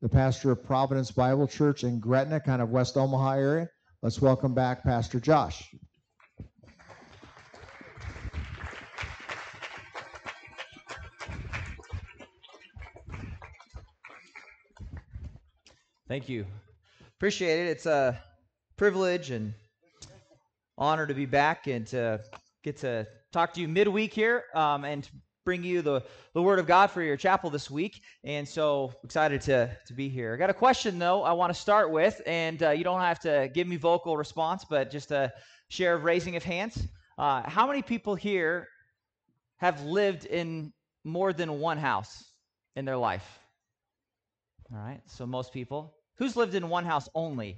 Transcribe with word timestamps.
the 0.00 0.08
pastor 0.08 0.52
of 0.52 0.64
Providence 0.64 1.10
Bible 1.10 1.48
Church 1.48 1.82
in 1.82 1.98
Gretna, 1.98 2.40
kind 2.40 2.62
of 2.62 2.70
West 2.70 2.96
Omaha 2.96 3.32
area. 3.32 3.68
Let's 4.02 4.20
welcome 4.20 4.54
back 4.54 4.84
Pastor 4.84 5.18
Josh. 5.18 5.74
Thank 16.06 16.28
you. 16.28 16.46
Appreciate 17.16 17.66
it. 17.66 17.70
It's 17.70 17.86
a 17.86 18.18
privilege 18.76 19.30
and 19.30 19.52
honor 20.78 21.06
to 21.06 21.12
be 21.12 21.26
back 21.26 21.66
and 21.66 21.86
to 21.88 22.20
get 22.62 22.78
to 22.78 23.06
talk 23.32 23.52
to 23.54 23.60
you 23.60 23.68
midweek 23.68 24.14
here 24.14 24.44
um, 24.54 24.84
and 24.84 25.08
bring 25.48 25.64
you 25.64 25.80
the, 25.80 26.02
the 26.34 26.42
Word 26.42 26.58
of 26.58 26.66
God 26.66 26.90
for 26.90 27.00
your 27.00 27.16
chapel 27.16 27.48
this 27.48 27.70
week. 27.70 28.02
And 28.22 28.46
so 28.46 28.92
excited 29.02 29.40
to, 29.42 29.74
to 29.86 29.94
be 29.94 30.10
here. 30.10 30.34
I 30.34 30.36
got 30.36 30.50
a 30.50 30.52
question, 30.54 30.98
though, 30.98 31.22
I 31.22 31.32
want 31.32 31.54
to 31.54 31.58
start 31.58 31.90
with. 31.90 32.20
And 32.26 32.62
uh, 32.62 32.72
you 32.72 32.84
don't 32.84 33.00
have 33.00 33.18
to 33.20 33.50
give 33.54 33.66
me 33.66 33.76
vocal 33.76 34.18
response, 34.18 34.66
but 34.68 34.90
just 34.90 35.10
a 35.10 35.32
share 35.70 35.94
of 35.94 36.04
raising 36.04 36.36
of 36.36 36.44
hands. 36.44 36.86
Uh, 37.16 37.48
how 37.48 37.66
many 37.66 37.80
people 37.80 38.14
here 38.14 38.68
have 39.56 39.82
lived 39.84 40.26
in 40.26 40.70
more 41.02 41.32
than 41.32 41.60
one 41.60 41.78
house 41.78 42.30
in 42.76 42.84
their 42.84 42.98
life? 42.98 43.38
All 44.70 44.78
right, 44.78 45.00
so 45.06 45.24
most 45.24 45.54
people. 45.54 45.94
Who's 46.18 46.36
lived 46.36 46.56
in 46.56 46.68
one 46.68 46.84
house 46.84 47.08
only? 47.14 47.56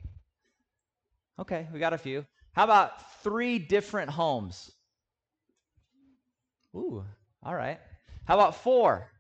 Okay, 1.41 1.67
we 1.73 1.81
got 1.81 1.93
a 1.93 1.99
few. 1.99 2.25
How 2.53 2.63
about 2.63 3.21
three 3.25 3.59
different 3.59 4.11
homes? 4.11 4.71
Ooh, 6.77 7.05
all 7.43 7.55
right. 7.55 7.79
How 8.27 8.35
about 8.35 8.57
four? 8.57 9.11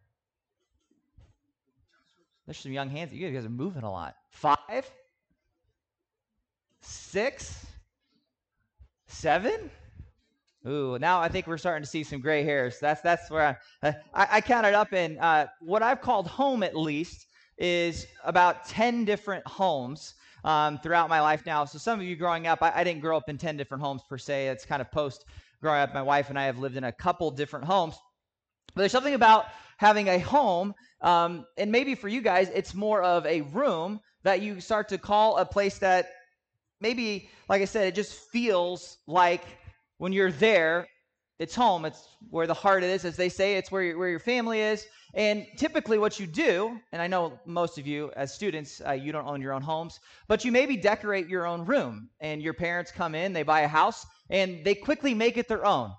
There's 2.46 2.58
some 2.58 2.72
young 2.72 2.90
hands. 2.90 3.12
You 3.12 3.30
guys 3.30 3.44
are 3.44 3.48
moving 3.48 3.82
a 3.82 3.90
lot. 3.90 4.16
Five? 4.30 4.90
Six? 6.80 7.66
Seven? 9.06 9.70
Ooh, 10.66 10.98
now 10.98 11.20
I 11.20 11.28
think 11.28 11.46
we're 11.46 11.56
starting 11.56 11.82
to 11.82 11.88
see 11.88 12.04
some 12.04 12.20
gray 12.20 12.44
hairs. 12.44 12.78
That's 12.80 13.00
that's 13.00 13.30
where 13.30 13.58
I 13.82 13.88
I, 14.12 14.28
I 14.32 14.40
counted 14.40 14.74
up 14.74 14.92
in 14.92 15.18
uh, 15.18 15.46
what 15.60 15.82
I've 15.82 16.02
called 16.02 16.26
home 16.26 16.62
at 16.62 16.76
least 16.76 17.26
is 17.56 18.06
about 18.24 18.66
10 18.66 19.04
different 19.04 19.46
homes 19.46 20.14
um, 20.44 20.78
throughout 20.78 21.08
my 21.08 21.20
life 21.20 21.44
now. 21.46 21.64
So 21.64 21.78
some 21.78 22.00
of 22.00 22.06
you 22.06 22.16
growing 22.16 22.46
up, 22.46 22.62
I, 22.62 22.72
I, 22.74 22.84
didn't 22.84 23.02
grow 23.02 23.16
up 23.18 23.28
in 23.28 23.36
10 23.36 23.58
different 23.58 23.82
homes 23.82 24.02
per 24.08 24.16
se. 24.16 24.48
It's 24.48 24.64
kind 24.64 24.80
of 24.80 24.90
post 24.90 25.26
growing 25.60 25.80
up. 25.80 25.92
My 25.92 26.02
wife 26.02 26.30
and 26.30 26.38
I 26.38 26.44
have 26.44 26.58
lived 26.58 26.76
in 26.76 26.84
a 26.84 26.92
couple 26.92 27.30
different 27.30 27.66
homes. 27.66 27.96
But 28.74 28.82
there's 28.82 28.92
something 28.92 29.14
about 29.14 29.46
having 29.78 30.08
a 30.08 30.18
home, 30.18 30.74
um, 31.00 31.46
and 31.56 31.72
maybe 31.72 31.94
for 31.94 32.08
you 32.08 32.20
guys, 32.20 32.50
it's 32.54 32.74
more 32.74 33.02
of 33.02 33.24
a 33.26 33.40
room 33.40 34.00
that 34.22 34.42
you 34.42 34.60
start 34.60 34.88
to 34.90 34.98
call 34.98 35.38
a 35.38 35.44
place 35.44 35.78
that 35.78 36.10
maybe, 36.80 37.30
like 37.48 37.62
I 37.62 37.64
said, 37.64 37.86
it 37.86 37.94
just 37.94 38.12
feels 38.30 38.98
like 39.06 39.42
when 39.98 40.12
you're 40.12 40.32
there, 40.32 40.86
it's 41.38 41.54
home. 41.54 41.86
It's 41.86 42.06
where 42.28 42.46
the 42.46 42.54
heart 42.54 42.82
is, 42.82 43.06
as 43.06 43.16
they 43.16 43.30
say. 43.30 43.56
It's 43.56 43.72
where 43.72 43.96
where 43.96 44.10
your 44.10 44.20
family 44.20 44.60
is. 44.60 44.86
And 45.14 45.46
typically, 45.56 45.98
what 45.98 46.20
you 46.20 46.26
do, 46.26 46.78
and 46.92 47.00
I 47.00 47.06
know 47.06 47.38
most 47.46 47.78
of 47.78 47.86
you 47.86 48.12
as 48.14 48.32
students, 48.32 48.82
uh, 48.86 48.92
you 48.92 49.10
don't 49.10 49.26
own 49.26 49.40
your 49.40 49.54
own 49.54 49.62
homes, 49.62 49.98
but 50.28 50.44
you 50.44 50.52
maybe 50.52 50.76
decorate 50.76 51.28
your 51.28 51.46
own 51.46 51.64
room. 51.64 52.10
And 52.20 52.42
your 52.42 52.52
parents 52.52 52.92
come 52.92 53.14
in, 53.14 53.32
they 53.32 53.42
buy 53.42 53.62
a 53.62 53.68
house, 53.68 54.04
and 54.28 54.64
they 54.64 54.74
quickly 54.74 55.14
make 55.14 55.38
it 55.38 55.48
their 55.48 55.64
own. 55.64 55.92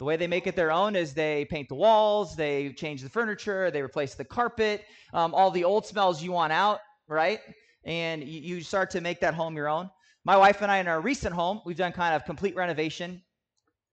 The 0.00 0.04
way 0.04 0.16
they 0.16 0.26
make 0.26 0.46
it 0.46 0.56
their 0.56 0.72
own 0.72 0.96
is 0.96 1.12
they 1.12 1.44
paint 1.44 1.68
the 1.68 1.74
walls, 1.74 2.34
they 2.34 2.72
change 2.72 3.02
the 3.02 3.08
furniture, 3.10 3.70
they 3.70 3.82
replace 3.82 4.14
the 4.14 4.24
carpet, 4.24 4.84
um, 5.12 5.34
all 5.34 5.50
the 5.50 5.62
old 5.62 5.84
smells 5.84 6.22
you 6.22 6.32
want 6.32 6.52
out, 6.52 6.80
right? 7.06 7.40
And 7.84 8.24
you, 8.24 8.40
you 8.40 8.60
start 8.62 8.90
to 8.92 9.02
make 9.02 9.20
that 9.20 9.34
home 9.34 9.54
your 9.54 9.68
own. 9.68 9.90
My 10.24 10.36
wife 10.36 10.62
and 10.62 10.72
I, 10.72 10.78
in 10.78 10.88
our 10.88 11.00
recent 11.00 11.34
home, 11.34 11.60
we've 11.66 11.76
done 11.76 11.92
kind 11.92 12.16
of 12.16 12.24
complete 12.24 12.56
renovation 12.56 13.22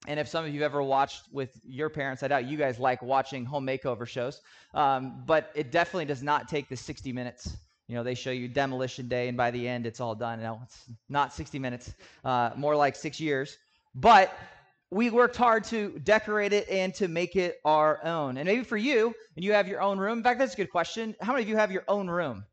and 0.07 0.19
if 0.19 0.27
some 0.27 0.45
of 0.45 0.53
you 0.53 0.63
ever 0.63 0.81
watched 0.83 1.23
with 1.31 1.59
your 1.65 1.89
parents, 1.89 2.23
I 2.23 2.27
doubt 2.27 2.45
you 2.45 2.57
guys 2.57 2.79
like 2.79 3.01
watching 3.01 3.43
home 3.43 3.65
makeover 3.65 4.07
shows. 4.07 4.41
Um, 4.73 5.23
but 5.25 5.51
it 5.55 5.71
definitely 5.71 6.05
does 6.05 6.21
not 6.21 6.47
take 6.47 6.69
the 6.69 6.77
60 6.77 7.11
minutes. 7.11 7.57
You 7.87 7.95
know, 7.95 8.03
they 8.03 8.15
show 8.15 8.31
you 8.31 8.47
demolition 8.47 9.07
day, 9.07 9.27
and 9.27 9.35
by 9.35 9.49
the 9.49 9.67
end, 9.67 9.85
it's 9.85 9.99
all 9.99 10.13
done. 10.13 10.41
No, 10.41 10.59
it's 10.63 10.85
not 11.09 11.33
60 11.33 11.57
minutes, 11.57 11.93
uh, 12.23 12.51
more 12.55 12.75
like 12.75 12.95
six 12.95 13.19
years. 13.19 13.57
But 13.95 14.37
we 14.89 15.09
worked 15.09 15.35
hard 15.35 15.65
to 15.65 15.99
decorate 15.99 16.53
it 16.53 16.69
and 16.69 16.93
to 16.95 17.07
make 17.07 17.35
it 17.35 17.57
our 17.65 18.03
own. 18.05 18.37
And 18.37 18.47
maybe 18.47 18.63
for 18.63 18.77
you, 18.77 19.13
and 19.35 19.43
you 19.43 19.51
have 19.53 19.67
your 19.67 19.81
own 19.81 19.97
room. 19.97 20.19
In 20.19 20.23
fact, 20.23 20.39
that's 20.39 20.53
a 20.53 20.57
good 20.57 20.71
question. 20.71 21.15
How 21.21 21.33
many 21.33 21.43
of 21.43 21.49
you 21.49 21.57
have 21.57 21.71
your 21.71 21.83
own 21.87 22.09
room? 22.09 22.45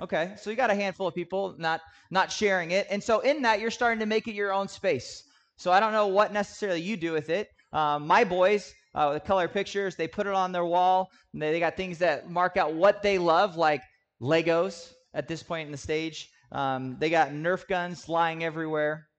Okay, 0.00 0.32
so 0.38 0.48
you 0.48 0.56
got 0.56 0.70
a 0.70 0.74
handful 0.74 1.06
of 1.06 1.14
people 1.14 1.54
not 1.58 1.82
not 2.10 2.32
sharing 2.32 2.70
it, 2.70 2.86
and 2.88 3.02
so 3.02 3.20
in 3.20 3.42
that, 3.42 3.60
you're 3.60 3.70
starting 3.70 4.00
to 4.00 4.06
make 4.06 4.28
it 4.28 4.34
your 4.34 4.52
own 4.52 4.66
space. 4.66 5.24
So 5.58 5.70
I 5.70 5.78
don't 5.78 5.92
know 5.92 6.06
what 6.06 6.32
necessarily 6.32 6.80
you 6.80 6.96
do 6.96 7.12
with 7.12 7.28
it. 7.28 7.50
Um, 7.72 8.06
my 8.06 8.24
boys, 8.24 8.72
uh, 8.94 9.12
the 9.12 9.20
color 9.20 9.46
pictures, 9.46 9.96
they 9.96 10.08
put 10.08 10.26
it 10.26 10.32
on 10.32 10.52
their 10.52 10.64
wall. 10.64 11.10
They, 11.34 11.52
they, 11.52 11.60
got 11.60 11.76
things 11.76 11.98
that 11.98 12.30
mark 12.30 12.56
out 12.56 12.72
what 12.72 13.02
they 13.02 13.18
love, 13.18 13.56
like 13.56 13.82
Legos 14.22 14.92
at 15.12 15.28
this 15.28 15.42
point 15.42 15.66
in 15.66 15.72
the 15.72 15.78
stage. 15.78 16.30
Um, 16.50 16.96
they 16.98 17.10
got 17.10 17.30
Nerf 17.30 17.68
guns 17.68 18.08
lying 18.08 18.42
everywhere. 18.42 19.09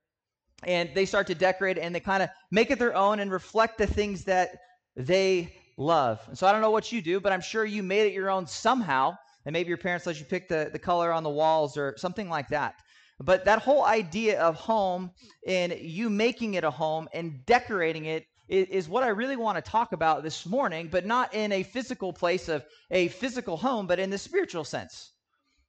And 0.63 0.89
they 0.93 1.05
start 1.05 1.27
to 1.27 1.35
decorate 1.35 1.77
and 1.77 1.93
they 1.93 1.99
kind 1.99 2.21
of 2.23 2.29
make 2.51 2.71
it 2.71 2.79
their 2.79 2.95
own 2.95 3.19
and 3.19 3.31
reflect 3.31 3.77
the 3.77 3.87
things 3.87 4.23
that 4.25 4.49
they 4.95 5.53
love. 5.77 6.21
And 6.27 6.37
so 6.37 6.47
I 6.47 6.51
don't 6.51 6.61
know 6.61 6.71
what 6.71 6.91
you 6.91 7.01
do, 7.01 7.19
but 7.19 7.31
I'm 7.31 7.41
sure 7.41 7.65
you 7.65 7.83
made 7.83 8.07
it 8.07 8.13
your 8.13 8.29
own 8.29 8.45
somehow. 8.45 9.15
And 9.45 9.53
maybe 9.53 9.69
your 9.69 9.77
parents 9.77 10.05
let 10.05 10.19
you 10.19 10.25
pick 10.25 10.47
the, 10.47 10.69
the 10.71 10.79
color 10.79 11.11
on 11.11 11.23
the 11.23 11.29
walls 11.29 11.77
or 11.77 11.95
something 11.97 12.29
like 12.29 12.49
that. 12.49 12.75
But 13.19 13.45
that 13.45 13.59
whole 13.59 13.83
idea 13.83 14.39
of 14.41 14.55
home 14.55 15.11
and 15.47 15.73
you 15.73 16.09
making 16.09 16.55
it 16.55 16.63
a 16.63 16.71
home 16.71 17.07
and 17.13 17.45
decorating 17.45 18.05
it 18.05 18.25
is, 18.49 18.89
what 18.89 19.03
I 19.03 19.07
really 19.07 19.37
want 19.37 19.63
to 19.63 19.71
talk 19.71 19.93
about 19.93 20.23
this 20.23 20.45
morning, 20.45 20.89
but 20.91 21.05
not 21.05 21.33
in 21.33 21.51
a 21.51 21.63
physical 21.63 22.11
place 22.11 22.49
of 22.49 22.65
a 22.89 23.07
physical 23.07 23.55
home, 23.57 23.87
but 23.87 23.99
in 23.99 24.09
the 24.09 24.17
spiritual 24.17 24.65
sense 24.65 25.13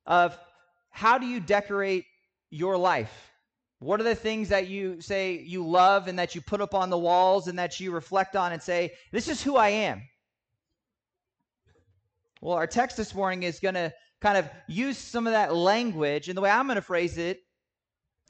of 0.04 0.36
how 0.90 1.18
do 1.18 1.26
you 1.26 1.40
decorate 1.40 2.04
your 2.50 2.76
life? 2.76 3.31
What 3.82 4.00
are 4.00 4.04
the 4.04 4.14
things 4.14 4.50
that 4.50 4.68
you 4.68 5.00
say 5.00 5.42
you 5.44 5.66
love 5.66 6.06
and 6.06 6.16
that 6.20 6.36
you 6.36 6.40
put 6.40 6.60
up 6.60 6.72
on 6.72 6.88
the 6.88 6.98
walls 6.98 7.48
and 7.48 7.58
that 7.58 7.80
you 7.80 7.90
reflect 7.90 8.36
on 8.36 8.52
and 8.52 8.62
say, 8.62 8.92
this 9.10 9.26
is 9.26 9.42
who 9.42 9.56
I 9.56 9.70
am? 9.70 10.02
Well, 12.40 12.56
our 12.56 12.68
text 12.68 12.96
this 12.96 13.12
morning 13.12 13.42
is 13.42 13.58
going 13.58 13.74
to 13.74 13.92
kind 14.20 14.38
of 14.38 14.48
use 14.68 14.98
some 14.98 15.26
of 15.26 15.32
that 15.32 15.52
language. 15.52 16.28
And 16.28 16.38
the 16.38 16.42
way 16.42 16.50
I'm 16.50 16.66
going 16.66 16.76
to 16.76 16.82
phrase 16.82 17.18
it, 17.18 17.40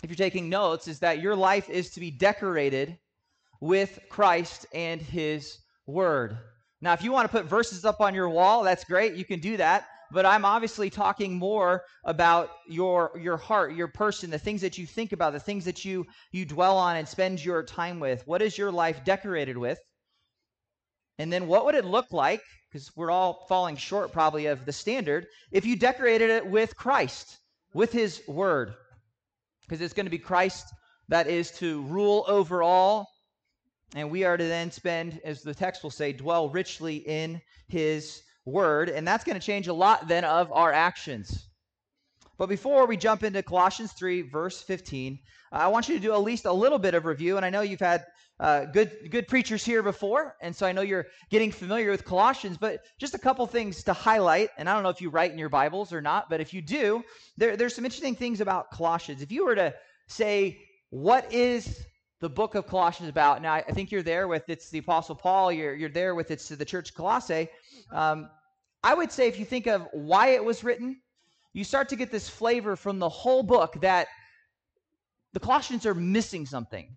if 0.02 0.08
you're 0.08 0.16
taking 0.16 0.48
notes, 0.48 0.88
is 0.88 1.00
that 1.00 1.20
your 1.20 1.36
life 1.36 1.68
is 1.68 1.90
to 1.90 2.00
be 2.00 2.10
decorated 2.10 2.98
with 3.60 3.98
Christ 4.08 4.64
and 4.72 5.02
His 5.02 5.58
Word. 5.86 6.38
Now, 6.80 6.94
if 6.94 7.02
you 7.04 7.12
want 7.12 7.30
to 7.30 7.36
put 7.36 7.44
verses 7.44 7.84
up 7.84 8.00
on 8.00 8.14
your 8.14 8.30
wall, 8.30 8.62
that's 8.62 8.84
great. 8.84 9.14
You 9.16 9.24
can 9.26 9.40
do 9.40 9.58
that. 9.58 9.86
But 10.12 10.26
I'm 10.26 10.44
obviously 10.44 10.90
talking 10.90 11.34
more 11.34 11.84
about 12.04 12.50
your 12.68 13.12
your 13.18 13.36
heart, 13.36 13.74
your 13.74 13.88
person, 13.88 14.30
the 14.30 14.38
things 14.38 14.60
that 14.60 14.78
you 14.78 14.86
think 14.86 15.12
about, 15.12 15.32
the 15.32 15.40
things 15.40 15.64
that 15.64 15.84
you 15.84 16.06
you 16.30 16.44
dwell 16.44 16.76
on 16.76 16.96
and 16.96 17.08
spend 17.08 17.44
your 17.44 17.62
time 17.62 17.98
with. 17.98 18.26
What 18.26 18.42
is 18.42 18.58
your 18.58 18.70
life 18.70 19.04
decorated 19.04 19.56
with? 19.56 19.78
And 21.18 21.32
then 21.32 21.46
what 21.46 21.64
would 21.64 21.74
it 21.74 21.84
look 21.84 22.12
like 22.12 22.42
because 22.72 22.90
we're 22.96 23.10
all 23.10 23.44
falling 23.48 23.76
short 23.76 24.12
probably 24.12 24.46
of 24.46 24.64
the 24.64 24.72
standard, 24.72 25.26
if 25.50 25.66
you 25.66 25.76
decorated 25.76 26.30
it 26.30 26.46
with 26.46 26.74
Christ, 26.74 27.38
with 27.74 27.92
his 27.92 28.22
word. 28.26 28.74
Because 29.60 29.82
it's 29.82 29.92
going 29.92 30.06
to 30.06 30.10
be 30.10 30.18
Christ 30.18 30.64
that 31.08 31.26
is 31.26 31.50
to 31.52 31.82
rule 31.82 32.24
over 32.26 32.62
all, 32.62 33.08
and 33.94 34.10
we 34.10 34.24
are 34.24 34.38
to 34.38 34.44
then 34.44 34.70
spend, 34.70 35.20
as 35.22 35.42
the 35.42 35.54
text 35.54 35.82
will 35.82 35.90
say, 35.90 36.12
dwell 36.14 36.48
richly 36.48 36.96
in 36.96 37.42
his 37.68 38.22
word. 38.44 38.88
And 38.88 39.06
that's 39.06 39.24
going 39.24 39.38
to 39.38 39.44
change 39.44 39.68
a 39.68 39.72
lot 39.72 40.08
then 40.08 40.24
of 40.24 40.50
our 40.52 40.72
actions. 40.72 41.48
But 42.38 42.48
before 42.48 42.86
we 42.86 42.96
jump 42.96 43.22
into 43.22 43.42
Colossians 43.42 43.92
3, 43.92 44.22
verse 44.22 44.62
15, 44.62 45.18
I 45.52 45.68
want 45.68 45.88
you 45.88 45.96
to 45.96 46.00
do 46.00 46.12
at 46.12 46.22
least 46.22 46.44
a 46.44 46.52
little 46.52 46.78
bit 46.78 46.94
of 46.94 47.04
review. 47.04 47.36
And 47.36 47.46
I 47.46 47.50
know 47.50 47.60
you've 47.60 47.80
had 47.80 48.04
uh, 48.40 48.64
good 48.64 48.90
good 49.10 49.28
preachers 49.28 49.64
here 49.64 49.82
before, 49.84 50.34
and 50.42 50.56
so 50.56 50.66
I 50.66 50.72
know 50.72 50.80
you're 50.80 51.06
getting 51.30 51.52
familiar 51.52 51.90
with 51.90 52.04
Colossians. 52.04 52.56
But 52.56 52.80
just 52.98 53.14
a 53.14 53.18
couple 53.18 53.46
things 53.46 53.84
to 53.84 53.92
highlight, 53.92 54.50
and 54.58 54.68
I 54.68 54.74
don't 54.74 54.82
know 54.82 54.88
if 54.88 55.00
you 55.00 55.10
write 55.10 55.30
in 55.30 55.38
your 55.38 55.48
Bibles 55.48 55.92
or 55.92 56.00
not, 56.00 56.28
but 56.28 56.40
if 56.40 56.52
you 56.52 56.60
do, 56.62 57.04
there, 57.36 57.56
there's 57.56 57.76
some 57.76 57.84
interesting 57.84 58.16
things 58.16 58.40
about 58.40 58.70
Colossians. 58.72 59.22
If 59.22 59.30
you 59.30 59.44
were 59.44 59.54
to 59.54 59.72
say, 60.08 60.58
what 60.90 61.32
is 61.32 61.84
the 62.20 62.28
book 62.28 62.56
of 62.56 62.66
Colossians 62.66 63.08
about? 63.08 63.42
Now, 63.42 63.52
I 63.52 63.62
think 63.62 63.92
you're 63.92 64.02
there 64.02 64.26
with 64.26 64.48
it's 64.48 64.70
the 64.70 64.78
Apostle 64.78 65.14
Paul. 65.14 65.52
You're 65.52 65.74
you're 65.74 65.88
there 65.88 66.16
with 66.16 66.32
it's 66.32 66.48
the 66.48 66.64
Church 66.64 66.94
Colossae. 66.94 67.48
Um, 67.92 68.28
I 68.82 68.94
would 68.94 69.12
say 69.12 69.28
if 69.28 69.38
you 69.38 69.44
think 69.44 69.66
of 69.66 69.86
why 69.92 70.28
it 70.28 70.44
was 70.44 70.64
written, 70.64 71.00
you 71.52 71.64
start 71.64 71.88
to 71.90 71.96
get 71.96 72.10
this 72.10 72.28
flavor 72.28 72.76
from 72.76 72.98
the 72.98 73.08
whole 73.08 73.42
book 73.42 73.80
that 73.82 74.08
the 75.32 75.40
Colossians 75.40 75.86
are 75.86 75.94
missing 75.94 76.46
something. 76.46 76.96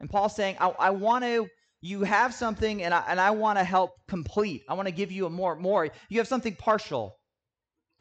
And 0.00 0.08
Paul's 0.08 0.34
saying, 0.34 0.56
I, 0.60 0.68
I 0.78 0.90
want 0.90 1.24
to, 1.24 1.48
you 1.80 2.02
have 2.02 2.32
something 2.34 2.82
and 2.82 2.94
I, 2.94 3.04
and 3.08 3.20
I 3.20 3.30
want 3.32 3.58
to 3.58 3.64
help 3.64 3.92
complete. 4.08 4.62
I 4.68 4.74
want 4.74 4.88
to 4.88 4.94
give 4.94 5.12
you 5.12 5.26
a 5.26 5.30
more, 5.30 5.56
more. 5.56 5.88
You 6.08 6.18
have 6.18 6.28
something 6.28 6.56
partial. 6.56 7.16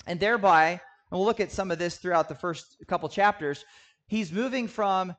And 0.08 0.20
thereby, 0.20 0.72
and 0.72 0.80
we'll 1.12 1.26
look 1.26 1.40
at 1.40 1.52
some 1.52 1.72
of 1.72 1.80
this 1.80 1.98
throughout 1.98 2.30
the 2.30 2.36
first 2.36 2.78
couple 2.88 3.10
chapters, 3.10 3.64
he's 4.08 4.32
moving 4.32 4.68
from 4.68 5.16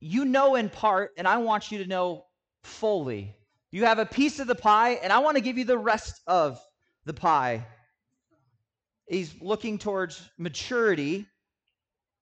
you 0.00 0.24
know 0.24 0.54
in 0.54 0.68
part, 0.70 1.10
and 1.16 1.26
I 1.26 1.38
want 1.38 1.72
you 1.72 1.78
to 1.78 1.86
know 1.86 2.24
fully. 2.62 3.34
You 3.70 3.84
have 3.84 3.98
a 3.98 4.06
piece 4.06 4.38
of 4.38 4.46
the 4.46 4.54
pie, 4.54 4.92
and 5.02 5.12
I 5.12 5.18
want 5.18 5.36
to 5.36 5.42
give 5.42 5.58
you 5.58 5.64
the 5.64 5.78
rest 5.78 6.20
of 6.26 6.60
the 7.08 7.14
pie. 7.14 7.66
He's 9.08 9.34
looking 9.40 9.78
towards 9.78 10.22
maturity. 10.38 11.26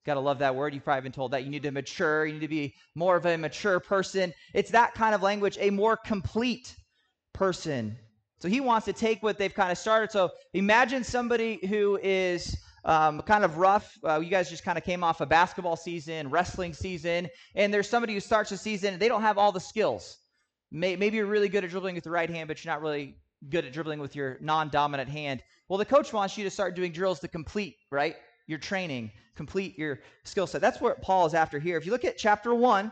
Gotta 0.05 0.21
love 0.21 0.39
that 0.39 0.55
word. 0.55 0.73
You've 0.73 0.83
probably 0.83 1.01
been 1.01 1.11
told 1.11 1.31
that. 1.31 1.43
You 1.43 1.51
need 1.51 1.63
to 1.63 1.71
mature. 1.71 2.25
You 2.25 2.33
need 2.33 2.41
to 2.41 2.47
be 2.47 2.73
more 2.95 3.17
of 3.17 3.25
a 3.25 3.37
mature 3.37 3.79
person. 3.79 4.33
It's 4.53 4.71
that 4.71 4.95
kind 4.95 5.13
of 5.13 5.21
language, 5.21 5.57
a 5.59 5.69
more 5.69 5.97
complete 5.97 6.75
person. 7.33 7.97
So 8.39 8.47
he 8.47 8.61
wants 8.61 8.85
to 8.85 8.93
take 8.93 9.21
what 9.21 9.37
they've 9.37 9.53
kind 9.53 9.71
of 9.71 9.77
started. 9.77 10.11
So 10.11 10.31
imagine 10.53 11.03
somebody 11.03 11.59
who 11.67 11.99
is 12.01 12.57
um, 12.85 13.21
kind 13.21 13.43
of 13.43 13.57
rough. 13.57 13.97
Uh, 14.03 14.19
you 14.19 14.29
guys 14.29 14.49
just 14.49 14.63
kind 14.63 14.77
of 14.77 14.83
came 14.83 15.03
off 15.03 15.19
a 15.21 15.25
basketball 15.25 15.75
season, 15.75 16.29
wrestling 16.29 16.73
season, 16.73 17.27
and 17.55 17.73
there's 17.73 17.89
somebody 17.89 18.13
who 18.13 18.19
starts 18.19 18.49
the 18.49 18.57
season 18.57 18.93
and 18.93 19.01
they 19.01 19.09
don't 19.09 19.23
have 19.23 19.37
all 19.37 19.51
the 19.51 19.59
skills. 19.59 20.19
May, 20.71 20.95
maybe 20.95 21.17
you're 21.17 21.25
really 21.25 21.49
good 21.49 21.63
at 21.63 21.69
dribbling 21.69 21.95
with 21.95 22.03
the 22.03 22.11
right 22.11 22.29
hand, 22.29 22.47
but 22.47 22.63
you're 22.63 22.73
not 22.73 22.81
really 22.81 23.17
good 23.49 23.65
at 23.65 23.73
dribbling 23.73 23.99
with 23.99 24.15
your 24.15 24.37
non-dominant 24.41 25.09
hand. 25.09 25.43
Well, 25.69 25.77
the 25.77 25.85
coach 25.85 26.13
wants 26.13 26.37
you 26.37 26.43
to 26.43 26.49
start 26.49 26.75
doing 26.75 26.91
drills 26.91 27.19
to 27.21 27.27
complete, 27.27 27.75
right? 27.91 28.15
Your 28.47 28.59
training, 28.59 29.11
complete 29.35 29.77
your 29.77 29.99
skill 30.23 30.47
set. 30.47 30.61
That's 30.61 30.81
what 30.81 31.01
Paul 31.01 31.25
is 31.25 31.33
after 31.33 31.59
here. 31.59 31.77
If 31.77 31.85
you 31.85 31.91
look 31.91 32.05
at 32.05 32.17
chapter 32.17 32.53
1, 32.53 32.91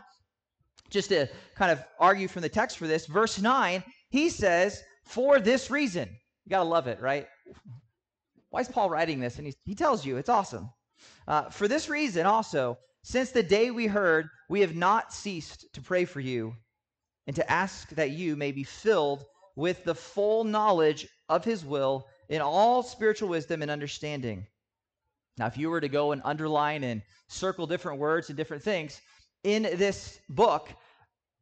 just 0.90 1.08
to 1.08 1.28
kind 1.54 1.72
of 1.72 1.82
argue 1.98 2.28
from 2.28 2.42
the 2.42 2.48
text 2.48 2.78
for 2.78 2.86
this, 2.86 3.06
verse 3.06 3.40
9, 3.40 3.82
he 4.10 4.28
says, 4.28 4.82
For 5.04 5.40
this 5.40 5.70
reason. 5.70 6.08
You 6.44 6.50
got 6.50 6.62
to 6.62 6.68
love 6.68 6.86
it, 6.86 7.00
right? 7.00 7.26
Why 8.50 8.60
is 8.60 8.68
Paul 8.68 8.88
writing 8.88 9.18
this? 9.20 9.38
And 9.38 9.46
he, 9.46 9.54
he 9.64 9.74
tells 9.74 10.06
you, 10.06 10.16
it's 10.16 10.28
awesome. 10.28 10.70
Uh, 11.26 11.50
for 11.50 11.66
this 11.66 11.88
reason 11.88 12.24
also, 12.24 12.78
since 13.02 13.30
the 13.30 13.42
day 13.42 13.70
we 13.70 13.86
heard, 13.86 14.28
we 14.48 14.60
have 14.60 14.76
not 14.76 15.12
ceased 15.12 15.66
to 15.74 15.80
pray 15.80 16.04
for 16.04 16.20
you 16.20 16.54
and 17.26 17.34
to 17.36 17.50
ask 17.50 17.88
that 17.90 18.10
you 18.10 18.36
may 18.36 18.52
be 18.52 18.64
filled 18.64 19.24
with 19.56 19.82
the 19.84 19.94
full 19.94 20.44
knowledge 20.44 21.08
of 21.28 21.44
his 21.44 21.64
will 21.64 22.06
in 22.28 22.40
all 22.40 22.82
spiritual 22.82 23.28
wisdom 23.28 23.62
and 23.62 23.70
understanding. 23.70 24.46
Now, 25.38 25.46
if 25.46 25.56
you 25.56 25.70
were 25.70 25.80
to 25.80 25.88
go 25.88 26.12
and 26.12 26.22
underline 26.24 26.84
and 26.84 27.02
circle 27.28 27.66
different 27.66 27.98
words 27.98 28.28
and 28.28 28.36
different 28.36 28.62
things 28.62 29.00
in 29.42 29.62
this 29.62 30.18
book, 30.28 30.68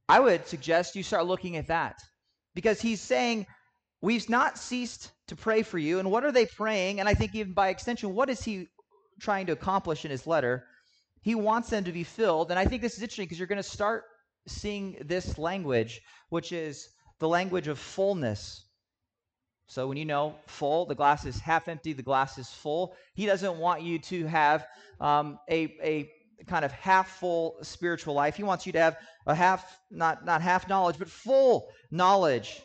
I 0.08 0.20
would 0.20 0.46
suggest 0.46 0.96
you 0.96 1.02
start 1.02 1.26
looking 1.26 1.56
at 1.56 1.68
that 1.68 1.98
because 2.54 2.80
he's 2.80 3.00
saying, 3.00 3.46
We've 4.04 4.28
not 4.28 4.58
ceased 4.58 5.12
to 5.28 5.34
pray 5.34 5.62
for 5.62 5.78
you. 5.78 5.98
And 5.98 6.10
what 6.10 6.24
are 6.24 6.32
they 6.32 6.44
praying? 6.44 7.00
And 7.00 7.08
I 7.08 7.14
think, 7.14 7.34
even 7.34 7.54
by 7.54 7.68
extension, 7.68 8.14
what 8.14 8.28
is 8.28 8.44
he 8.44 8.68
trying 9.18 9.46
to 9.46 9.52
accomplish 9.52 10.04
in 10.04 10.10
his 10.10 10.26
letter? 10.26 10.66
He 11.22 11.34
wants 11.34 11.70
them 11.70 11.84
to 11.84 11.92
be 11.92 12.04
filled. 12.04 12.50
And 12.50 12.58
I 12.58 12.66
think 12.66 12.82
this 12.82 12.98
is 12.98 13.02
interesting 13.02 13.24
because 13.24 13.38
you're 13.38 13.48
going 13.48 13.56
to 13.56 13.62
start 13.62 14.04
seeing 14.46 14.98
this 15.06 15.38
language, 15.38 16.02
which 16.28 16.52
is 16.52 16.86
the 17.20 17.28
language 17.28 17.68
of 17.68 17.78
fullness. 17.78 18.64
So 19.66 19.88
when 19.88 19.96
you 19.96 20.04
know 20.04 20.34
full, 20.46 20.86
the 20.86 20.94
glass 20.94 21.24
is 21.24 21.38
half 21.38 21.68
empty, 21.68 21.92
the 21.92 22.02
glass 22.02 22.38
is 22.38 22.48
full. 22.48 22.94
He 23.14 23.26
doesn't 23.26 23.56
want 23.56 23.82
you 23.82 23.98
to 23.98 24.26
have 24.26 24.66
um, 25.00 25.38
a, 25.48 25.74
a 25.82 26.10
kind 26.46 26.64
of 26.64 26.72
half 26.72 27.18
full 27.18 27.56
spiritual 27.62 28.14
life. 28.14 28.36
He 28.36 28.42
wants 28.42 28.66
you 28.66 28.72
to 28.72 28.80
have 28.80 28.96
a 29.26 29.34
half, 29.34 29.78
not, 29.90 30.24
not 30.24 30.42
half 30.42 30.68
knowledge, 30.68 30.98
but 30.98 31.08
full 31.08 31.68
knowledge. 31.90 32.60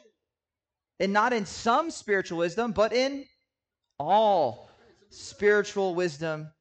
And 1.00 1.14
not 1.14 1.32
in 1.32 1.46
some 1.46 1.92
spiritual 1.92 2.40
wisdom, 2.40 2.74
but 2.74 2.92
in 2.92 3.26
all 3.98 4.70
spiritual 5.10 5.96
wisdom 5.96 6.52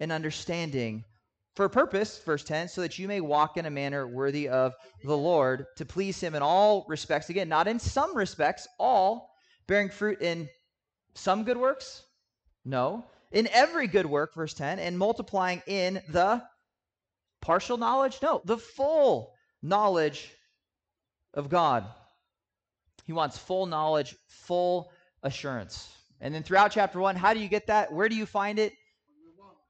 and 0.00 0.10
understanding 0.10 1.04
for 1.54 1.66
a 1.66 1.70
purpose, 1.70 2.18
verse 2.24 2.44
10, 2.44 2.68
so 2.68 2.80
that 2.80 2.98
you 2.98 3.06
may 3.06 3.20
walk 3.20 3.56
in 3.56 3.66
a 3.66 3.70
manner 3.70 4.06
worthy 4.06 4.48
of 4.48 4.72
the 5.04 5.16
Lord, 5.16 5.66
to 5.76 5.84
please 5.84 6.18
him 6.18 6.34
in 6.34 6.42
all 6.42 6.86
respects. 6.88 7.28
Again, 7.28 7.48
not 7.48 7.68
in 7.68 7.78
some 7.78 8.16
respects, 8.16 8.66
all, 8.78 9.34
bearing 9.66 9.90
fruit 9.90 10.22
in 10.22 10.48
some 11.14 11.44
good 11.44 11.58
works? 11.58 12.04
No. 12.64 13.04
In 13.32 13.48
every 13.52 13.86
good 13.86 14.06
work, 14.06 14.34
verse 14.34 14.54
10, 14.54 14.78
and 14.78 14.98
multiplying 14.98 15.62
in 15.66 16.00
the 16.08 16.42
partial 17.40 17.76
knowledge? 17.76 18.18
No, 18.22 18.40
the 18.44 18.58
full 18.58 19.34
knowledge 19.62 20.30
of 21.34 21.48
God. 21.48 21.84
He 23.04 23.12
wants 23.12 23.36
full 23.36 23.66
knowledge, 23.66 24.16
full 24.26 24.90
assurance. 25.22 25.90
And 26.20 26.34
then 26.34 26.42
throughout 26.42 26.70
chapter 26.70 26.98
1, 26.98 27.16
how 27.16 27.34
do 27.34 27.40
you 27.40 27.48
get 27.48 27.66
that? 27.66 27.92
Where 27.92 28.08
do 28.08 28.14
you 28.14 28.26
find 28.26 28.58
it? 28.58 28.72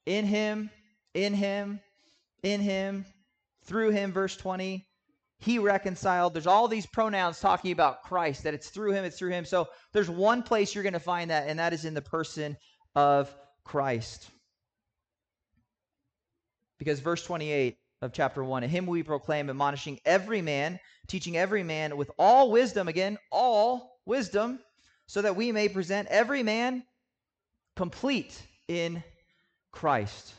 In 0.04 0.26
him 0.26 0.70
in 1.14 1.34
him, 1.34 1.80
in 2.42 2.60
him, 2.60 3.04
through 3.64 3.90
him, 3.90 4.12
verse 4.12 4.36
20. 4.36 4.86
He 5.38 5.58
reconciled. 5.58 6.34
There's 6.34 6.46
all 6.46 6.68
these 6.68 6.86
pronouns 6.86 7.40
talking 7.40 7.72
about 7.72 8.02
Christ, 8.02 8.44
that 8.44 8.54
it's 8.54 8.70
through 8.70 8.92
him, 8.92 9.04
it's 9.04 9.18
through 9.18 9.30
him. 9.30 9.44
So 9.44 9.68
there's 9.92 10.08
one 10.08 10.42
place 10.42 10.74
you're 10.74 10.84
going 10.84 10.92
to 10.92 11.00
find 11.00 11.30
that, 11.30 11.48
and 11.48 11.58
that 11.58 11.72
is 11.72 11.84
in 11.84 11.94
the 11.94 12.02
person 12.02 12.56
of 12.94 13.34
Christ. 13.64 14.30
Because 16.78 17.00
verse 17.00 17.24
28 17.24 17.76
of 18.02 18.12
chapter 18.12 18.42
1, 18.42 18.62
him 18.64 18.86
we 18.86 19.02
proclaim, 19.02 19.50
admonishing 19.50 19.98
every 20.04 20.42
man, 20.42 20.78
teaching 21.08 21.36
every 21.36 21.62
man 21.62 21.96
with 21.96 22.10
all 22.18 22.50
wisdom, 22.50 22.88
again, 22.88 23.18
all 23.30 23.98
wisdom, 24.06 24.60
so 25.06 25.22
that 25.22 25.36
we 25.36 25.52
may 25.52 25.68
present 25.68 26.08
every 26.08 26.42
man 26.42 26.84
complete 27.76 28.40
in 28.68 29.02
Christ 29.72 30.34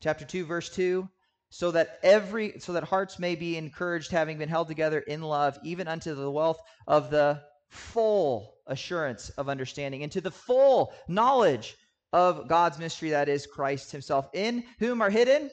chapter 0.00 0.24
2 0.24 0.44
verse 0.44 0.68
2 0.70 1.08
so 1.50 1.70
that 1.70 1.98
every 2.02 2.58
so 2.60 2.72
that 2.74 2.84
hearts 2.84 3.18
may 3.18 3.34
be 3.34 3.56
encouraged 3.56 4.10
having 4.10 4.38
been 4.38 4.48
held 4.48 4.68
together 4.68 5.00
in 5.00 5.22
love 5.22 5.58
even 5.62 5.88
unto 5.88 6.14
the 6.14 6.30
wealth 6.30 6.60
of 6.86 7.10
the 7.10 7.40
full 7.68 8.54
assurance 8.66 9.30
of 9.30 9.48
understanding 9.48 10.02
and 10.02 10.12
to 10.12 10.20
the 10.20 10.30
full 10.30 10.92
knowledge 11.08 11.76
of 12.12 12.48
God's 12.48 12.78
mystery 12.78 13.10
that 13.10 13.28
is 13.28 13.46
Christ 13.46 13.92
himself 13.92 14.28
in 14.32 14.64
whom 14.78 15.02
are 15.02 15.10
hidden 15.10 15.50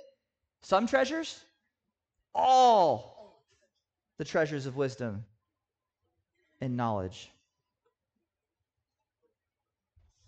some 0.62 0.88
treasures? 0.88 1.39
All 2.33 3.44
the 4.18 4.25
treasures 4.25 4.65
of 4.65 4.75
wisdom 4.75 5.25
and 6.62 6.77
knowledge. 6.77 7.30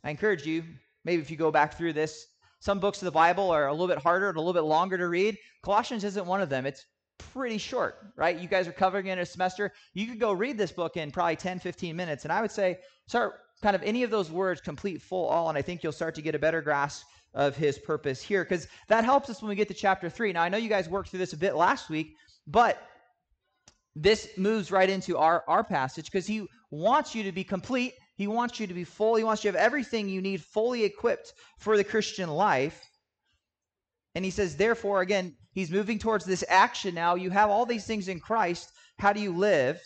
I 0.03 0.11
encourage 0.11 0.45
you 0.45 0.63
maybe 1.03 1.21
if 1.21 1.31
you 1.31 1.37
go 1.37 1.51
back 1.51 1.77
through 1.77 1.93
this 1.93 2.27
some 2.59 2.79
books 2.79 3.01
of 3.01 3.05
the 3.05 3.11
Bible 3.11 3.51
are 3.51 3.67
a 3.67 3.71
little 3.71 3.87
bit 3.87 3.99
harder 3.99 4.29
and 4.29 4.37
a 4.37 4.41
little 4.41 4.53
bit 4.53 4.63
longer 4.63 4.97
to 4.97 5.07
read. 5.07 5.37
Colossians 5.61 6.03
isn't 6.03 6.25
one 6.25 6.41
of 6.41 6.49
them. 6.49 6.65
It's 6.65 6.85
pretty 7.17 7.57
short, 7.57 7.97
right? 8.15 8.37
You 8.37 8.47
guys 8.47 8.67
are 8.67 8.71
covering 8.71 9.07
it 9.07 9.13
in 9.13 9.19
a 9.19 9.25
semester. 9.25 9.71
You 9.93 10.07
could 10.07 10.19
go 10.19 10.31
read 10.33 10.57
this 10.57 10.71
book 10.71 10.97
in 10.97 11.11
probably 11.11 11.35
10, 11.35 11.59
15 11.59 11.95
minutes. 11.95 12.23
And 12.23 12.31
I 12.31 12.41
would 12.41 12.51
say 12.51 12.79
start 13.07 13.35
kind 13.61 13.75
of 13.75 13.83
any 13.83 14.03
of 14.03 14.11
those 14.11 14.31
words, 14.31 14.61
complete, 14.61 15.01
full, 15.01 15.27
all, 15.27 15.49
and 15.49 15.57
I 15.57 15.61
think 15.61 15.83
you'll 15.83 15.91
start 15.91 16.15
to 16.15 16.21
get 16.21 16.35
a 16.35 16.39
better 16.39 16.61
grasp 16.61 17.05
of 17.33 17.55
his 17.55 17.77
purpose 17.77 18.21
here 18.21 18.43
because 18.43 18.67
that 18.87 19.03
helps 19.03 19.29
us 19.29 19.41
when 19.41 19.49
we 19.49 19.55
get 19.55 19.67
to 19.67 19.73
chapter 19.73 20.09
3. 20.09 20.33
Now, 20.33 20.41
I 20.41 20.49
know 20.49 20.57
you 20.57 20.69
guys 20.69 20.89
worked 20.89 21.09
through 21.09 21.19
this 21.19 21.33
a 21.33 21.37
bit 21.37 21.55
last 21.55 21.89
week, 21.89 22.15
but 22.47 22.81
this 23.95 24.29
moves 24.37 24.71
right 24.71 24.89
into 24.89 25.17
our, 25.17 25.43
our 25.47 25.63
passage 25.63 26.05
because 26.05 26.27
he 26.27 26.47
wants 26.71 27.15
you 27.15 27.23
to 27.23 27.31
be 27.31 27.43
complete 27.43 27.93
he 28.17 28.25
wants 28.25 28.59
you 28.59 28.67
to 28.67 28.73
be 28.73 28.83
full. 28.83 29.15
He 29.15 29.23
wants 29.23 29.43
you 29.43 29.51
to 29.51 29.57
have 29.57 29.65
everything 29.65 30.09
you 30.09 30.21
need 30.21 30.43
fully 30.43 30.83
equipped 30.83 31.33
for 31.59 31.77
the 31.77 31.83
Christian 31.83 32.29
life. 32.29 32.83
And 34.15 34.25
he 34.25 34.31
says, 34.31 34.57
therefore, 34.57 35.01
again, 35.01 35.35
he's 35.51 35.69
moving 35.69 35.99
towards 35.99 36.25
this 36.25 36.43
action 36.49 36.95
now. 36.95 37.13
You 37.13 37.29
have 37.29 37.51
all 37.51 37.67
these 37.67 37.85
things 37.85 38.07
in 38.07 38.19
Christ. 38.19 38.71
How 38.97 39.13
do 39.13 39.19
you 39.19 39.31
live? 39.31 39.79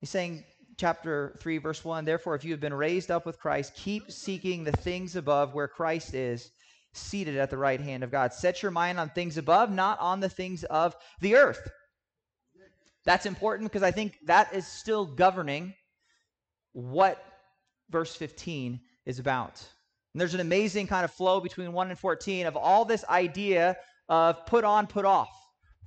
He's 0.00 0.10
saying, 0.10 0.42
chapter 0.76 1.36
3, 1.40 1.58
verse 1.58 1.84
1 1.84 2.04
Therefore, 2.04 2.34
if 2.34 2.44
you 2.44 2.50
have 2.50 2.60
been 2.60 2.74
raised 2.74 3.12
up 3.12 3.24
with 3.24 3.38
Christ, 3.38 3.76
keep 3.76 4.10
seeking 4.10 4.64
the 4.64 4.72
things 4.72 5.14
above 5.14 5.54
where 5.54 5.68
Christ 5.68 6.12
is, 6.12 6.50
seated 6.92 7.36
at 7.36 7.50
the 7.50 7.56
right 7.56 7.80
hand 7.80 8.02
of 8.02 8.10
God. 8.10 8.32
Set 8.32 8.64
your 8.64 8.72
mind 8.72 8.98
on 8.98 9.10
things 9.10 9.38
above, 9.38 9.70
not 9.70 10.00
on 10.00 10.18
the 10.18 10.28
things 10.28 10.64
of 10.64 10.96
the 11.20 11.36
earth. 11.36 11.70
That's 13.04 13.26
important 13.26 13.70
because 13.70 13.84
I 13.84 13.92
think 13.92 14.18
that 14.26 14.52
is 14.52 14.66
still 14.66 15.06
governing 15.06 15.74
what 16.78 17.20
verse 17.90 18.14
15 18.14 18.80
is 19.04 19.18
about. 19.18 19.60
And 20.14 20.20
there's 20.20 20.34
an 20.34 20.40
amazing 20.40 20.86
kind 20.86 21.04
of 21.04 21.10
flow 21.10 21.40
between 21.40 21.72
1 21.72 21.90
and 21.90 21.98
14 21.98 22.46
of 22.46 22.56
all 22.56 22.84
this 22.84 23.04
idea 23.08 23.76
of 24.08 24.46
put 24.46 24.64
on, 24.64 24.86
put 24.86 25.04
off. 25.04 25.28